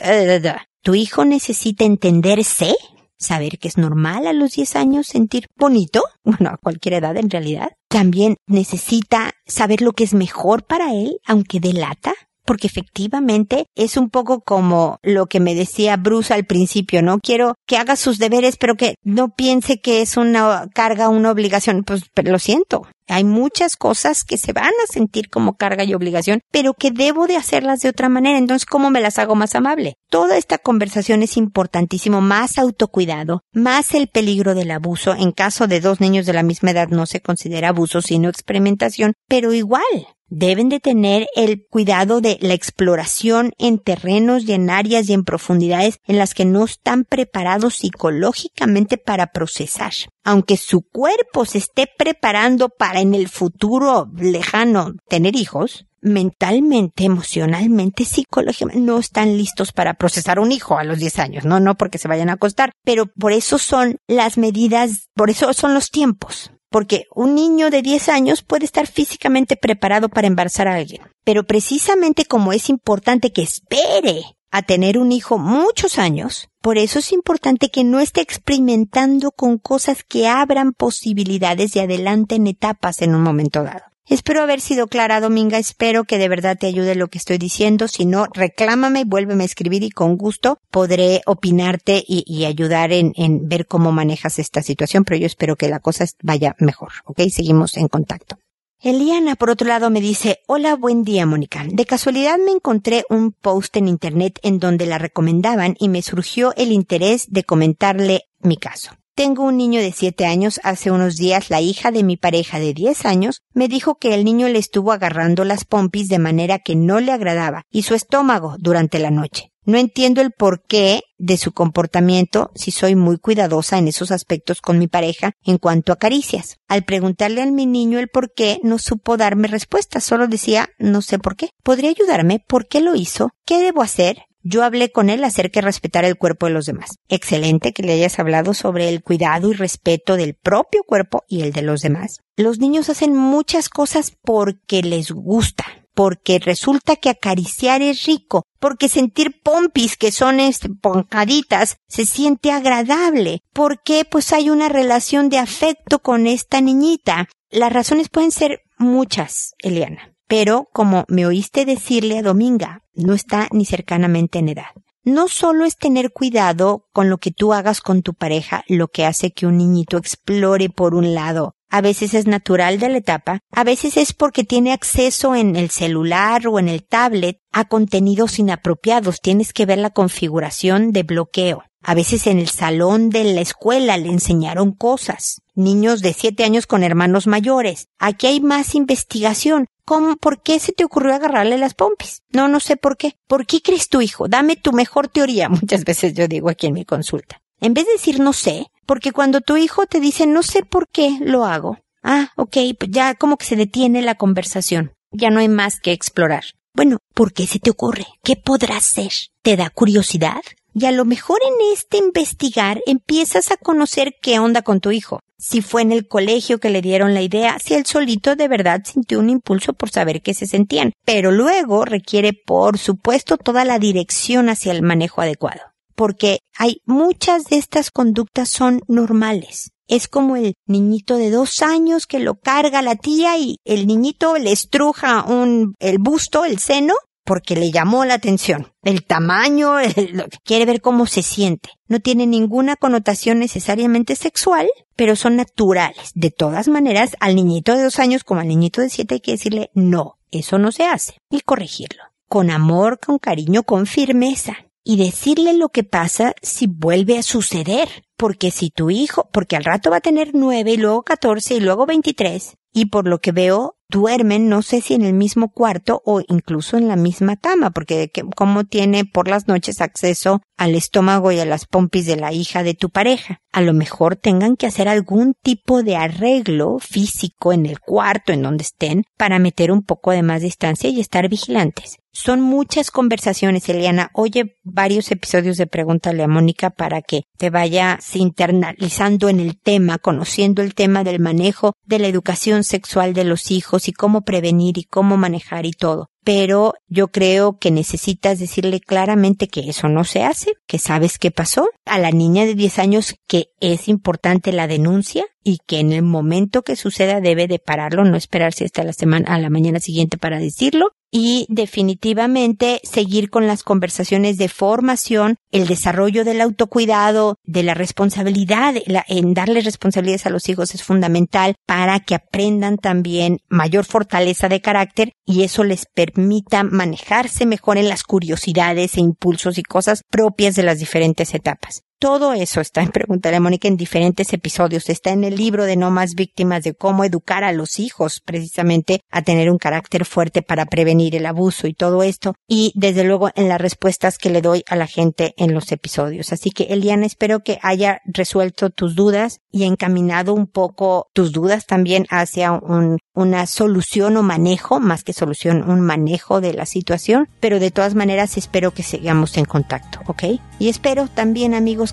Tu 0.82 0.94
hijo 0.94 1.24
necesita 1.24 1.86
entenderse 1.86 2.76
saber 3.24 3.58
que 3.58 3.68
es 3.68 3.78
normal 3.78 4.26
a 4.26 4.32
los 4.32 4.52
10 4.52 4.76
años 4.76 5.06
sentir 5.06 5.46
bonito, 5.56 6.02
bueno, 6.24 6.50
a 6.50 6.56
cualquier 6.56 6.94
edad 6.94 7.16
en 7.16 7.30
realidad. 7.30 7.72
También 7.88 8.36
necesita 8.46 9.32
saber 9.46 9.82
lo 9.82 9.92
que 9.92 10.04
es 10.04 10.14
mejor 10.14 10.64
para 10.64 10.92
él, 10.92 11.20
aunque 11.26 11.60
delata. 11.60 12.14
Porque 12.44 12.66
efectivamente 12.66 13.66
es 13.74 13.96
un 13.96 14.10
poco 14.10 14.40
como 14.40 14.98
lo 15.02 15.26
que 15.26 15.40
me 15.40 15.54
decía 15.54 15.96
Bruce 15.96 16.32
al 16.32 16.44
principio, 16.44 17.02
¿no? 17.02 17.18
Quiero 17.20 17.54
que 17.66 17.76
haga 17.76 17.96
sus 17.96 18.18
deberes, 18.18 18.56
pero 18.56 18.76
que 18.76 18.96
no 19.02 19.34
piense 19.34 19.80
que 19.80 20.02
es 20.02 20.16
una 20.16 20.68
carga, 20.74 21.08
una 21.08 21.30
obligación. 21.30 21.84
Pues 21.84 22.02
pero 22.14 22.32
lo 22.32 22.38
siento, 22.38 22.86
hay 23.08 23.24
muchas 23.24 23.76
cosas 23.76 24.24
que 24.24 24.38
se 24.38 24.52
van 24.52 24.72
a 24.82 24.92
sentir 24.92 25.28
como 25.28 25.56
carga 25.56 25.84
y 25.84 25.94
obligación, 25.94 26.40
pero 26.50 26.74
que 26.74 26.90
debo 26.90 27.26
de 27.26 27.36
hacerlas 27.36 27.80
de 27.80 27.90
otra 27.90 28.08
manera. 28.08 28.38
Entonces, 28.38 28.66
¿cómo 28.66 28.90
me 28.90 29.00
las 29.00 29.18
hago 29.18 29.34
más 29.34 29.54
amable? 29.54 29.96
Toda 30.08 30.36
esta 30.36 30.58
conversación 30.58 31.22
es 31.22 31.36
importantísimo. 31.36 32.20
Más 32.20 32.58
autocuidado, 32.58 33.42
más 33.52 33.94
el 33.94 34.08
peligro 34.08 34.54
del 34.54 34.70
abuso. 34.70 35.14
En 35.14 35.32
caso 35.32 35.66
de 35.66 35.80
dos 35.80 36.00
niños 36.00 36.26
de 36.26 36.32
la 36.32 36.42
misma 36.42 36.70
edad 36.70 36.88
no 36.88 37.06
se 37.06 37.20
considera 37.20 37.68
abuso, 37.68 38.00
sino 38.00 38.28
experimentación, 38.28 39.12
pero 39.28 39.52
igual 39.52 39.82
deben 40.28 40.68
de 40.68 40.80
tener 40.80 41.26
el 41.34 41.66
cuidado 41.68 42.20
de 42.20 42.38
la 42.40 42.54
exploración 42.54 43.52
en 43.58 43.78
terrenos 43.78 44.44
y 44.44 44.52
en 44.52 44.70
áreas 44.70 45.08
y 45.08 45.12
en 45.12 45.24
profundidades 45.24 45.98
en 46.06 46.18
las 46.18 46.34
que 46.34 46.44
no 46.44 46.64
están 46.64 47.04
preparados 47.04 47.76
psicológicamente 47.76 48.98
para 48.98 49.28
procesar. 49.28 49.92
Aunque 50.24 50.56
su 50.56 50.82
cuerpo 50.82 51.44
se 51.44 51.58
esté 51.58 51.88
preparando 51.98 52.68
para 52.68 53.00
en 53.00 53.14
el 53.14 53.28
futuro 53.28 54.10
lejano 54.16 54.94
tener 55.08 55.36
hijos, 55.36 55.86
mentalmente, 56.00 57.04
emocionalmente, 57.04 58.04
psicológicamente, 58.04 58.80
no 58.80 58.98
están 58.98 59.36
listos 59.36 59.72
para 59.72 59.94
procesar 59.94 60.38
un 60.38 60.52
hijo 60.52 60.78
a 60.78 60.84
los 60.84 60.98
10 60.98 61.18
años, 61.18 61.44
no, 61.44 61.60
no 61.60 61.76
porque 61.76 61.98
se 61.98 62.08
vayan 62.08 62.28
a 62.28 62.34
acostar, 62.34 62.72
pero 62.84 63.06
por 63.06 63.32
eso 63.32 63.58
son 63.58 63.96
las 64.06 64.36
medidas, 64.36 65.08
por 65.14 65.30
eso 65.30 65.52
son 65.54 65.72
los 65.72 65.90
tiempos 65.90 66.53
porque 66.74 67.06
un 67.14 67.36
niño 67.36 67.70
de 67.70 67.82
10 67.82 68.08
años 68.08 68.42
puede 68.42 68.64
estar 68.64 68.88
físicamente 68.88 69.54
preparado 69.54 70.08
para 70.08 70.26
embarazar 70.26 70.66
a 70.66 70.74
alguien. 70.74 71.02
Pero 71.22 71.44
precisamente 71.44 72.24
como 72.24 72.52
es 72.52 72.68
importante 72.68 73.30
que 73.30 73.42
espere 73.42 74.24
a 74.50 74.62
tener 74.62 74.98
un 74.98 75.12
hijo 75.12 75.38
muchos 75.38 76.00
años, 76.00 76.48
por 76.60 76.76
eso 76.76 76.98
es 76.98 77.12
importante 77.12 77.68
que 77.68 77.84
no 77.84 78.00
esté 78.00 78.22
experimentando 78.22 79.30
con 79.30 79.58
cosas 79.58 80.02
que 80.02 80.26
abran 80.26 80.72
posibilidades 80.72 81.76
y 81.76 81.78
adelanten 81.78 82.48
etapas 82.48 83.02
en 83.02 83.14
un 83.14 83.22
momento 83.22 83.62
dado. 83.62 83.93
Espero 84.06 84.42
haber 84.42 84.60
sido 84.60 84.86
clara, 84.86 85.20
Dominga. 85.20 85.58
Espero 85.58 86.04
que 86.04 86.18
de 86.18 86.28
verdad 86.28 86.58
te 86.58 86.66
ayude 86.66 86.94
lo 86.94 87.08
que 87.08 87.16
estoy 87.16 87.38
diciendo. 87.38 87.88
Si 87.88 88.04
no, 88.04 88.26
reclámame, 88.32 89.04
vuélveme 89.04 89.44
a 89.44 89.46
escribir 89.46 89.82
y 89.82 89.90
con 89.90 90.16
gusto 90.16 90.58
podré 90.70 91.22
opinarte 91.24 92.04
y, 92.06 92.44
ayudar 92.44 92.92
en, 92.92 93.12
en, 93.16 93.48
ver 93.48 93.66
cómo 93.66 93.92
manejas 93.92 94.38
esta 94.38 94.62
situación. 94.62 95.04
Pero 95.04 95.20
yo 95.20 95.26
espero 95.26 95.56
que 95.56 95.68
la 95.68 95.80
cosa 95.80 96.04
vaya 96.22 96.54
mejor. 96.58 96.92
¿Ok? 97.06 97.22
Seguimos 97.30 97.78
en 97.78 97.88
contacto. 97.88 98.36
Eliana, 98.82 99.36
por 99.36 99.48
otro 99.48 99.66
lado, 99.66 99.88
me 99.88 100.02
dice, 100.02 100.40
hola, 100.46 100.76
buen 100.76 101.04
día, 101.04 101.24
Mónica. 101.24 101.64
De 101.66 101.86
casualidad 101.86 102.36
me 102.36 102.52
encontré 102.52 103.04
un 103.08 103.32
post 103.32 103.74
en 103.78 103.88
Internet 103.88 104.38
en 104.42 104.58
donde 104.58 104.84
la 104.84 104.98
recomendaban 104.98 105.74
y 105.78 105.88
me 105.88 106.02
surgió 106.02 106.52
el 106.58 106.70
interés 106.72 107.28
de 107.30 107.44
comentarle 107.44 108.24
mi 108.40 108.58
caso. 108.58 108.90
Tengo 109.16 109.44
un 109.44 109.56
niño 109.56 109.80
de 109.80 109.92
siete 109.92 110.26
años. 110.26 110.60
Hace 110.64 110.90
unos 110.90 111.14
días 111.14 111.48
la 111.48 111.60
hija 111.60 111.92
de 111.92 112.02
mi 112.02 112.16
pareja 112.16 112.58
de 112.58 112.74
diez 112.74 113.06
años 113.06 113.42
me 113.52 113.68
dijo 113.68 113.94
que 113.94 114.12
el 114.12 114.24
niño 114.24 114.48
le 114.48 114.58
estuvo 114.58 114.90
agarrando 114.90 115.44
las 115.44 115.64
pompis 115.64 116.08
de 116.08 116.18
manera 116.18 116.58
que 116.58 116.74
no 116.74 116.98
le 116.98 117.12
agradaba 117.12 117.62
y 117.70 117.82
su 117.82 117.94
estómago 117.94 118.56
durante 118.58 118.98
la 118.98 119.12
noche. 119.12 119.52
No 119.64 119.78
entiendo 119.78 120.20
el 120.20 120.32
porqué 120.32 121.02
de 121.16 121.36
su 121.36 121.52
comportamiento 121.52 122.50
si 122.56 122.72
soy 122.72 122.96
muy 122.96 123.18
cuidadosa 123.18 123.78
en 123.78 123.86
esos 123.86 124.10
aspectos 124.10 124.60
con 124.60 124.80
mi 124.80 124.88
pareja 124.88 125.30
en 125.44 125.58
cuanto 125.58 125.92
a 125.92 125.96
caricias. 125.96 126.56
Al 126.66 126.82
preguntarle 126.84 127.40
a 127.40 127.46
mi 127.46 127.66
niño 127.66 128.00
el 128.00 128.08
por 128.08 128.34
qué, 128.34 128.58
no 128.64 128.78
supo 128.78 129.16
darme 129.16 129.46
respuesta, 129.46 130.00
solo 130.00 130.26
decía 130.26 130.70
no 130.78 131.02
sé 131.02 131.20
por 131.20 131.36
qué. 131.36 131.50
¿Podría 131.62 131.90
ayudarme? 131.90 132.44
¿Por 132.46 132.66
qué 132.66 132.80
lo 132.80 132.96
hizo? 132.96 133.30
¿Qué 133.46 133.62
debo 133.62 133.80
hacer? 133.80 134.24
Yo 134.46 134.62
hablé 134.62 134.92
con 134.92 135.08
él 135.08 135.24
acerca 135.24 135.60
de 135.60 135.64
respetar 135.64 136.04
el 136.04 136.18
cuerpo 136.18 136.44
de 136.44 136.52
los 136.52 136.66
demás. 136.66 136.98
Excelente 137.08 137.72
que 137.72 137.82
le 137.82 137.94
hayas 137.94 138.18
hablado 138.18 138.52
sobre 138.52 138.90
el 138.90 139.02
cuidado 139.02 139.50
y 139.50 139.54
respeto 139.54 140.16
del 140.16 140.34
propio 140.34 140.82
cuerpo 140.84 141.24
y 141.26 141.40
el 141.40 141.52
de 141.52 141.62
los 141.62 141.80
demás. 141.80 142.20
Los 142.36 142.58
niños 142.58 142.90
hacen 142.90 143.16
muchas 143.16 143.70
cosas 143.70 144.12
porque 144.22 144.82
les 144.82 145.10
gusta, 145.12 145.64
porque 145.94 146.38
resulta 146.38 146.96
que 146.96 147.08
acariciar 147.08 147.80
es 147.80 148.04
rico, 148.04 148.44
porque 148.60 148.90
sentir 148.90 149.40
pompis 149.42 149.96
que 149.96 150.12
son 150.12 150.40
esponjaditas 150.40 151.78
se 151.88 152.04
siente 152.04 152.50
agradable, 152.50 153.40
porque 153.54 154.04
pues 154.04 154.30
hay 154.34 154.50
una 154.50 154.68
relación 154.68 155.30
de 155.30 155.38
afecto 155.38 156.00
con 156.00 156.26
esta 156.26 156.60
niñita. 156.60 157.28
Las 157.50 157.72
razones 157.72 158.10
pueden 158.10 158.30
ser 158.30 158.60
muchas, 158.76 159.54
Eliana. 159.60 160.13
Pero, 160.26 160.68
como 160.72 161.04
me 161.08 161.26
oíste 161.26 161.64
decirle 161.64 162.18
a 162.18 162.22
Dominga, 162.22 162.82
no 162.94 163.14
está 163.14 163.48
ni 163.52 163.64
cercanamente 163.64 164.38
en 164.38 164.48
edad. 164.48 164.72
No 165.06 165.28
solo 165.28 165.66
es 165.66 165.76
tener 165.76 166.12
cuidado 166.12 166.88
con 166.92 167.10
lo 167.10 167.18
que 167.18 167.30
tú 167.30 167.52
hagas 167.52 167.82
con 167.82 168.00
tu 168.00 168.14
pareja 168.14 168.64
lo 168.68 168.88
que 168.88 169.04
hace 169.04 169.32
que 169.32 169.46
un 169.46 169.58
niñito 169.58 169.98
explore 169.98 170.70
por 170.70 170.94
un 170.94 171.12
lado. 171.12 171.56
A 171.68 171.82
veces 171.82 172.14
es 172.14 172.26
natural 172.26 172.78
de 172.78 172.88
la 172.88 172.98
etapa, 172.98 173.40
a 173.50 173.64
veces 173.64 173.98
es 173.98 174.14
porque 174.14 174.44
tiene 174.44 174.72
acceso 174.72 175.34
en 175.34 175.56
el 175.56 175.68
celular 175.68 176.46
o 176.46 176.58
en 176.58 176.68
el 176.68 176.86
tablet 176.86 177.40
a 177.52 177.66
contenidos 177.66 178.38
inapropiados. 178.38 179.20
Tienes 179.20 179.52
que 179.52 179.66
ver 179.66 179.78
la 179.78 179.90
configuración 179.90 180.92
de 180.92 181.02
bloqueo. 181.02 181.64
A 181.86 181.94
veces 181.94 182.26
en 182.26 182.38
el 182.38 182.48
salón 182.48 183.10
de 183.10 183.24
la 183.24 183.42
escuela 183.42 183.98
le 183.98 184.08
enseñaron 184.08 184.72
cosas. 184.72 185.42
Niños 185.54 186.00
de 186.00 186.14
siete 186.14 186.42
años 186.42 186.66
con 186.66 186.82
hermanos 186.82 187.26
mayores. 187.26 187.88
Aquí 187.98 188.26
hay 188.26 188.40
más 188.40 188.74
investigación. 188.74 189.66
¿Cómo, 189.84 190.16
por 190.16 190.40
qué 190.40 190.58
se 190.60 190.72
te 190.72 190.86
ocurrió 190.86 191.14
agarrarle 191.14 191.58
las 191.58 191.74
pompis? 191.74 192.22
No, 192.30 192.48
no 192.48 192.58
sé 192.58 192.78
por 192.78 192.96
qué. 192.96 193.18
¿Por 193.26 193.46
qué 193.46 193.60
crees 193.60 193.90
tu 193.90 194.00
hijo? 194.00 194.28
Dame 194.28 194.56
tu 194.56 194.72
mejor 194.72 195.08
teoría. 195.08 195.48
Muchas 195.50 195.84
veces 195.84 196.14
yo 196.14 196.26
digo 196.26 196.48
aquí 196.48 196.68
en 196.68 196.72
mi 196.72 196.86
consulta. 196.86 197.42
En 197.60 197.74
vez 197.74 197.84
de 197.84 197.92
decir 197.92 198.18
no 198.18 198.32
sé, 198.32 198.68
porque 198.86 199.12
cuando 199.12 199.42
tu 199.42 199.58
hijo 199.58 199.84
te 199.84 200.00
dice 200.00 200.26
no 200.26 200.42
sé 200.42 200.64
por 200.64 200.88
qué 200.88 201.18
lo 201.20 201.44
hago. 201.44 201.78
Ah, 202.02 202.30
ok, 202.36 202.56
pues 202.78 202.90
ya 202.90 203.14
como 203.14 203.36
que 203.36 203.44
se 203.44 203.56
detiene 203.56 204.00
la 204.00 204.14
conversación. 204.14 204.94
Ya 205.10 205.28
no 205.28 205.38
hay 205.38 205.48
más 205.50 205.80
que 205.80 205.92
explorar. 205.92 206.44
Bueno, 206.72 206.96
¿por 207.12 207.34
qué 207.34 207.46
se 207.46 207.58
te 207.58 207.70
ocurre? 207.70 208.06
¿Qué 208.22 208.36
podrás 208.36 208.84
ser? 208.84 209.12
¿Te 209.42 209.56
da 209.58 209.68
curiosidad? 209.68 210.40
Y 210.76 210.86
a 210.86 210.92
lo 210.92 211.04
mejor 211.04 211.38
en 211.46 211.72
este 211.72 211.98
investigar 211.98 212.82
empiezas 212.86 213.52
a 213.52 213.56
conocer 213.56 214.16
qué 214.20 214.40
onda 214.40 214.62
con 214.62 214.80
tu 214.80 214.90
hijo. 214.90 215.20
Si 215.38 215.62
fue 215.62 215.82
en 215.82 215.92
el 215.92 216.08
colegio 216.08 216.58
que 216.58 216.70
le 216.70 216.82
dieron 216.82 217.14
la 217.14 217.22
idea, 217.22 217.58
si 217.60 217.74
él 217.74 217.86
solito 217.86 218.34
de 218.34 218.48
verdad 218.48 218.82
sintió 218.84 219.20
un 219.20 219.30
impulso 219.30 219.72
por 219.72 219.90
saber 219.90 220.20
qué 220.20 220.34
se 220.34 220.46
sentían. 220.46 220.92
Pero 221.04 221.30
luego 221.30 221.84
requiere, 221.84 222.32
por 222.32 222.78
supuesto, 222.78 223.36
toda 223.36 223.64
la 223.64 223.78
dirección 223.78 224.48
hacia 224.48 224.72
el 224.72 224.82
manejo 224.82 225.20
adecuado. 225.20 225.60
Porque 225.94 226.40
hay 226.58 226.80
muchas 226.86 227.44
de 227.44 227.56
estas 227.56 227.92
conductas 227.92 228.48
son 228.48 228.80
normales. 228.88 229.70
Es 229.86 230.08
como 230.08 230.34
el 230.34 230.54
niñito 230.66 231.18
de 231.18 231.30
dos 231.30 231.62
años 231.62 232.06
que 232.06 232.18
lo 232.18 232.34
carga 232.34 232.82
la 232.82 232.96
tía 232.96 233.38
y 233.38 233.58
el 233.64 233.86
niñito 233.86 234.38
le 234.38 234.50
estruja 234.50 235.24
un, 235.24 235.74
el 235.78 235.98
busto, 235.98 236.44
el 236.44 236.58
seno, 236.58 236.94
porque 237.24 237.56
le 237.56 237.70
llamó 237.70 238.04
la 238.04 238.14
atención. 238.14 238.72
El 238.82 239.04
tamaño, 239.04 239.74
quiere 240.44 240.66
ver 240.66 240.80
cómo 240.80 241.06
se 241.06 241.22
siente. 241.22 241.70
No 241.88 242.00
tiene 242.00 242.26
ninguna 242.26 242.76
connotación 242.76 243.38
necesariamente 243.38 244.14
sexual, 244.14 244.68
pero 244.94 245.16
son 245.16 245.36
naturales. 245.36 246.12
De 246.14 246.30
todas 246.30 246.68
maneras, 246.68 247.16
al 247.20 247.34
niñito 247.34 247.74
de 247.74 247.82
dos 247.82 247.98
años 247.98 248.24
como 248.24 248.40
al 248.40 248.48
niñito 248.48 248.80
de 248.80 248.90
siete 248.90 249.14
hay 249.14 249.20
que 249.20 249.32
decirle 249.32 249.70
no, 249.74 250.18
eso 250.30 250.58
no 250.58 250.72
se 250.72 250.84
hace 250.84 251.18
y 251.30 251.40
corregirlo. 251.40 252.02
Con 252.28 252.50
amor, 252.50 252.98
con 252.98 253.18
cariño, 253.18 253.62
con 253.62 253.86
firmeza. 253.86 254.56
Y 254.86 254.98
decirle 254.98 255.54
lo 255.54 255.70
que 255.70 255.82
pasa 255.82 256.34
si 256.42 256.66
vuelve 256.66 257.16
a 257.16 257.22
suceder. 257.22 257.88
Porque 258.16 258.50
si 258.50 258.70
tu 258.70 258.90
hijo, 258.90 259.28
porque 259.32 259.56
al 259.56 259.64
rato 259.64 259.90
va 259.90 259.96
a 259.96 260.02
tener 260.02 260.34
nueve 260.34 260.72
y 260.72 260.76
luego 260.76 261.02
catorce 261.02 261.54
y 261.54 261.60
luego 261.60 261.86
veintitrés, 261.86 262.56
y 262.72 262.86
por 262.86 263.08
lo 263.08 263.20
que 263.20 263.32
veo 263.32 263.76
duermen, 263.94 264.48
no 264.48 264.62
sé 264.62 264.80
si 264.80 264.94
en 264.94 265.02
el 265.02 265.14
mismo 265.14 265.50
cuarto 265.50 266.02
o 266.04 266.20
incluso 266.26 266.76
en 266.76 266.88
la 266.88 266.96
misma 266.96 267.36
cama, 267.36 267.70
porque 267.70 268.10
como 268.34 268.64
tiene 268.64 269.04
por 269.04 269.28
las 269.28 269.46
noches 269.46 269.80
acceso 269.80 270.42
al 270.56 270.74
estómago 270.74 271.32
y 271.32 271.40
a 271.40 271.44
las 271.44 271.66
pompis 271.66 272.06
de 272.06 272.16
la 272.16 272.32
hija 272.32 272.62
de 272.62 272.74
tu 272.74 272.90
pareja. 272.90 273.40
A 273.52 273.60
lo 273.60 273.72
mejor 273.72 274.16
tengan 274.16 274.56
que 274.56 274.66
hacer 274.66 274.88
algún 274.88 275.34
tipo 275.42 275.82
de 275.82 275.96
arreglo 275.96 276.78
físico 276.78 277.52
en 277.52 277.66
el 277.66 277.80
cuarto 277.80 278.32
en 278.32 278.42
donde 278.42 278.62
estén 278.62 279.04
para 279.16 279.38
meter 279.38 279.70
un 279.70 279.82
poco 279.82 280.10
de 280.10 280.22
más 280.22 280.42
distancia 280.42 280.90
y 280.90 281.00
estar 281.00 281.28
vigilantes. 281.28 281.98
Son 282.12 282.40
muchas 282.40 282.92
conversaciones, 282.92 283.68
Eliana. 283.68 284.10
Oye 284.14 284.56
varios 284.62 285.10
episodios 285.10 285.56
de 285.56 285.66
Pregúntale 285.66 286.22
a 286.22 286.28
Mónica 286.28 286.70
para 286.70 287.02
que 287.02 287.22
te 287.36 287.50
vayas 287.50 288.14
internalizando 288.14 289.28
en 289.28 289.40
el 289.40 289.58
tema, 289.60 289.98
conociendo 289.98 290.62
el 290.62 290.74
tema 290.74 291.02
del 291.02 291.18
manejo 291.18 291.72
de 291.84 291.98
la 291.98 292.06
educación 292.06 292.62
sexual 292.62 293.14
de 293.14 293.24
los 293.24 293.50
hijos 293.50 293.88
y 293.88 293.92
cómo 293.92 294.22
prevenir 294.22 294.78
y 294.78 294.84
cómo 294.84 295.16
manejar 295.16 295.66
y 295.66 295.72
todo 295.72 296.08
pero 296.24 296.74
yo 296.88 297.08
creo 297.08 297.58
que 297.58 297.70
necesitas 297.70 298.38
decirle 298.38 298.80
claramente 298.80 299.46
que 299.46 299.68
eso 299.68 299.88
no 299.88 300.04
se 300.04 300.24
hace, 300.24 300.54
que 300.66 300.78
sabes 300.78 301.18
qué 301.18 301.30
pasó. 301.30 301.68
A 301.84 301.98
la 301.98 302.10
niña 302.10 302.46
de 302.46 302.54
10 302.54 302.78
años 302.78 303.14
que 303.28 303.48
es 303.72 303.88
importante 303.88 304.52
la 304.52 304.66
denuncia 304.66 305.24
y 305.42 305.58
que 305.66 305.78
en 305.78 305.92
el 305.92 306.02
momento 306.02 306.62
que 306.62 306.76
suceda 306.76 307.20
debe 307.20 307.46
de 307.46 307.58
pararlo, 307.58 308.04
no 308.04 308.16
esperarse 308.16 308.64
hasta 308.64 308.84
la 308.84 308.92
semana, 308.92 309.34
a 309.34 309.38
la 309.38 309.50
mañana 309.50 309.78
siguiente 309.78 310.18
para 310.18 310.38
decirlo 310.38 310.92
y 311.10 311.46
definitivamente 311.48 312.80
seguir 312.82 313.30
con 313.30 313.46
las 313.46 313.62
conversaciones 313.62 314.36
de 314.36 314.48
formación, 314.48 315.36
el 315.52 315.68
desarrollo 315.68 316.24
del 316.24 316.40
autocuidado, 316.40 317.36
de 317.44 317.62
la 317.62 317.74
responsabilidad, 317.74 318.74
en 319.06 319.32
darle 319.32 319.60
responsabilidades 319.60 320.26
a 320.26 320.30
los 320.30 320.48
hijos 320.48 320.74
es 320.74 320.82
fundamental 320.82 321.54
para 321.66 322.00
que 322.00 322.16
aprendan 322.16 322.78
también 322.78 323.38
mayor 323.48 323.84
fortaleza 323.84 324.48
de 324.48 324.60
carácter 324.60 325.12
y 325.24 325.44
eso 325.44 325.62
les 325.62 325.86
permita 325.86 326.64
manejarse 326.64 327.46
mejor 327.46 327.78
en 327.78 327.88
las 327.88 328.02
curiosidades 328.02 328.96
e 328.96 329.00
impulsos 329.00 329.56
y 329.58 329.62
cosas 329.62 330.02
propias 330.10 330.56
de 330.56 330.64
las 330.64 330.80
diferentes 330.80 331.32
etapas. 331.32 331.84
Todo 331.98 332.34
eso 332.34 332.60
está 332.60 332.82
en 332.82 332.90
Pregúntale 332.90 333.36
a 333.36 333.40
Mónica 333.40 333.68
en 333.68 333.76
diferentes 333.76 334.32
episodios. 334.32 334.88
Está 334.88 335.10
en 335.10 335.24
el 335.24 335.36
libro 335.36 335.64
de 335.64 335.76
No 335.76 335.90
más 335.90 336.14
víctimas 336.14 336.62
de 336.62 336.74
cómo 336.74 337.04
educar 337.04 337.44
a 337.44 337.52
los 337.52 337.78
hijos 337.78 338.20
precisamente 338.20 339.00
a 339.10 339.22
tener 339.22 339.50
un 339.50 339.58
carácter 339.58 340.04
fuerte 340.04 340.42
para 340.42 340.66
prevenir 340.66 341.16
el 341.16 341.24
abuso 341.24 341.66
y 341.66 341.72
todo 341.72 342.02
esto. 342.02 342.34
Y 342.46 342.72
desde 342.74 343.04
luego 343.04 343.30
en 343.34 343.48
las 343.48 343.60
respuestas 343.60 344.18
que 344.18 344.30
le 344.30 344.42
doy 344.42 344.64
a 344.68 344.76
la 344.76 344.86
gente 344.86 345.34
en 345.38 345.54
los 345.54 345.72
episodios. 345.72 346.32
Así 346.32 346.50
que 346.50 346.64
Eliana, 346.64 347.06
espero 347.06 347.40
que 347.40 347.58
haya 347.62 348.00
resuelto 348.04 348.70
tus 348.70 348.94
dudas 348.94 349.40
y 349.50 349.64
encaminado 349.64 350.34
un 350.34 350.46
poco 350.46 351.08
tus 351.14 351.32
dudas 351.32 351.64
también 351.64 352.06
hacia 352.10 352.52
un, 352.52 352.98
una 353.14 353.46
solución 353.46 354.16
o 354.16 354.22
manejo, 354.22 354.80
más 354.80 355.04
que 355.04 355.12
solución, 355.12 355.68
un 355.70 355.80
manejo 355.80 356.40
de 356.40 356.52
la 356.52 356.66
situación. 356.66 357.28
Pero 357.40 357.60
de 357.60 357.70
todas 357.70 357.94
maneras 357.94 358.36
espero 358.36 358.72
que 358.72 358.82
sigamos 358.82 359.36
en 359.36 359.44
contacto, 359.44 360.00
¿ok? 360.06 360.24
Y 360.58 360.68
espero 360.68 361.08
también 361.08 361.54
amigos 361.54 361.92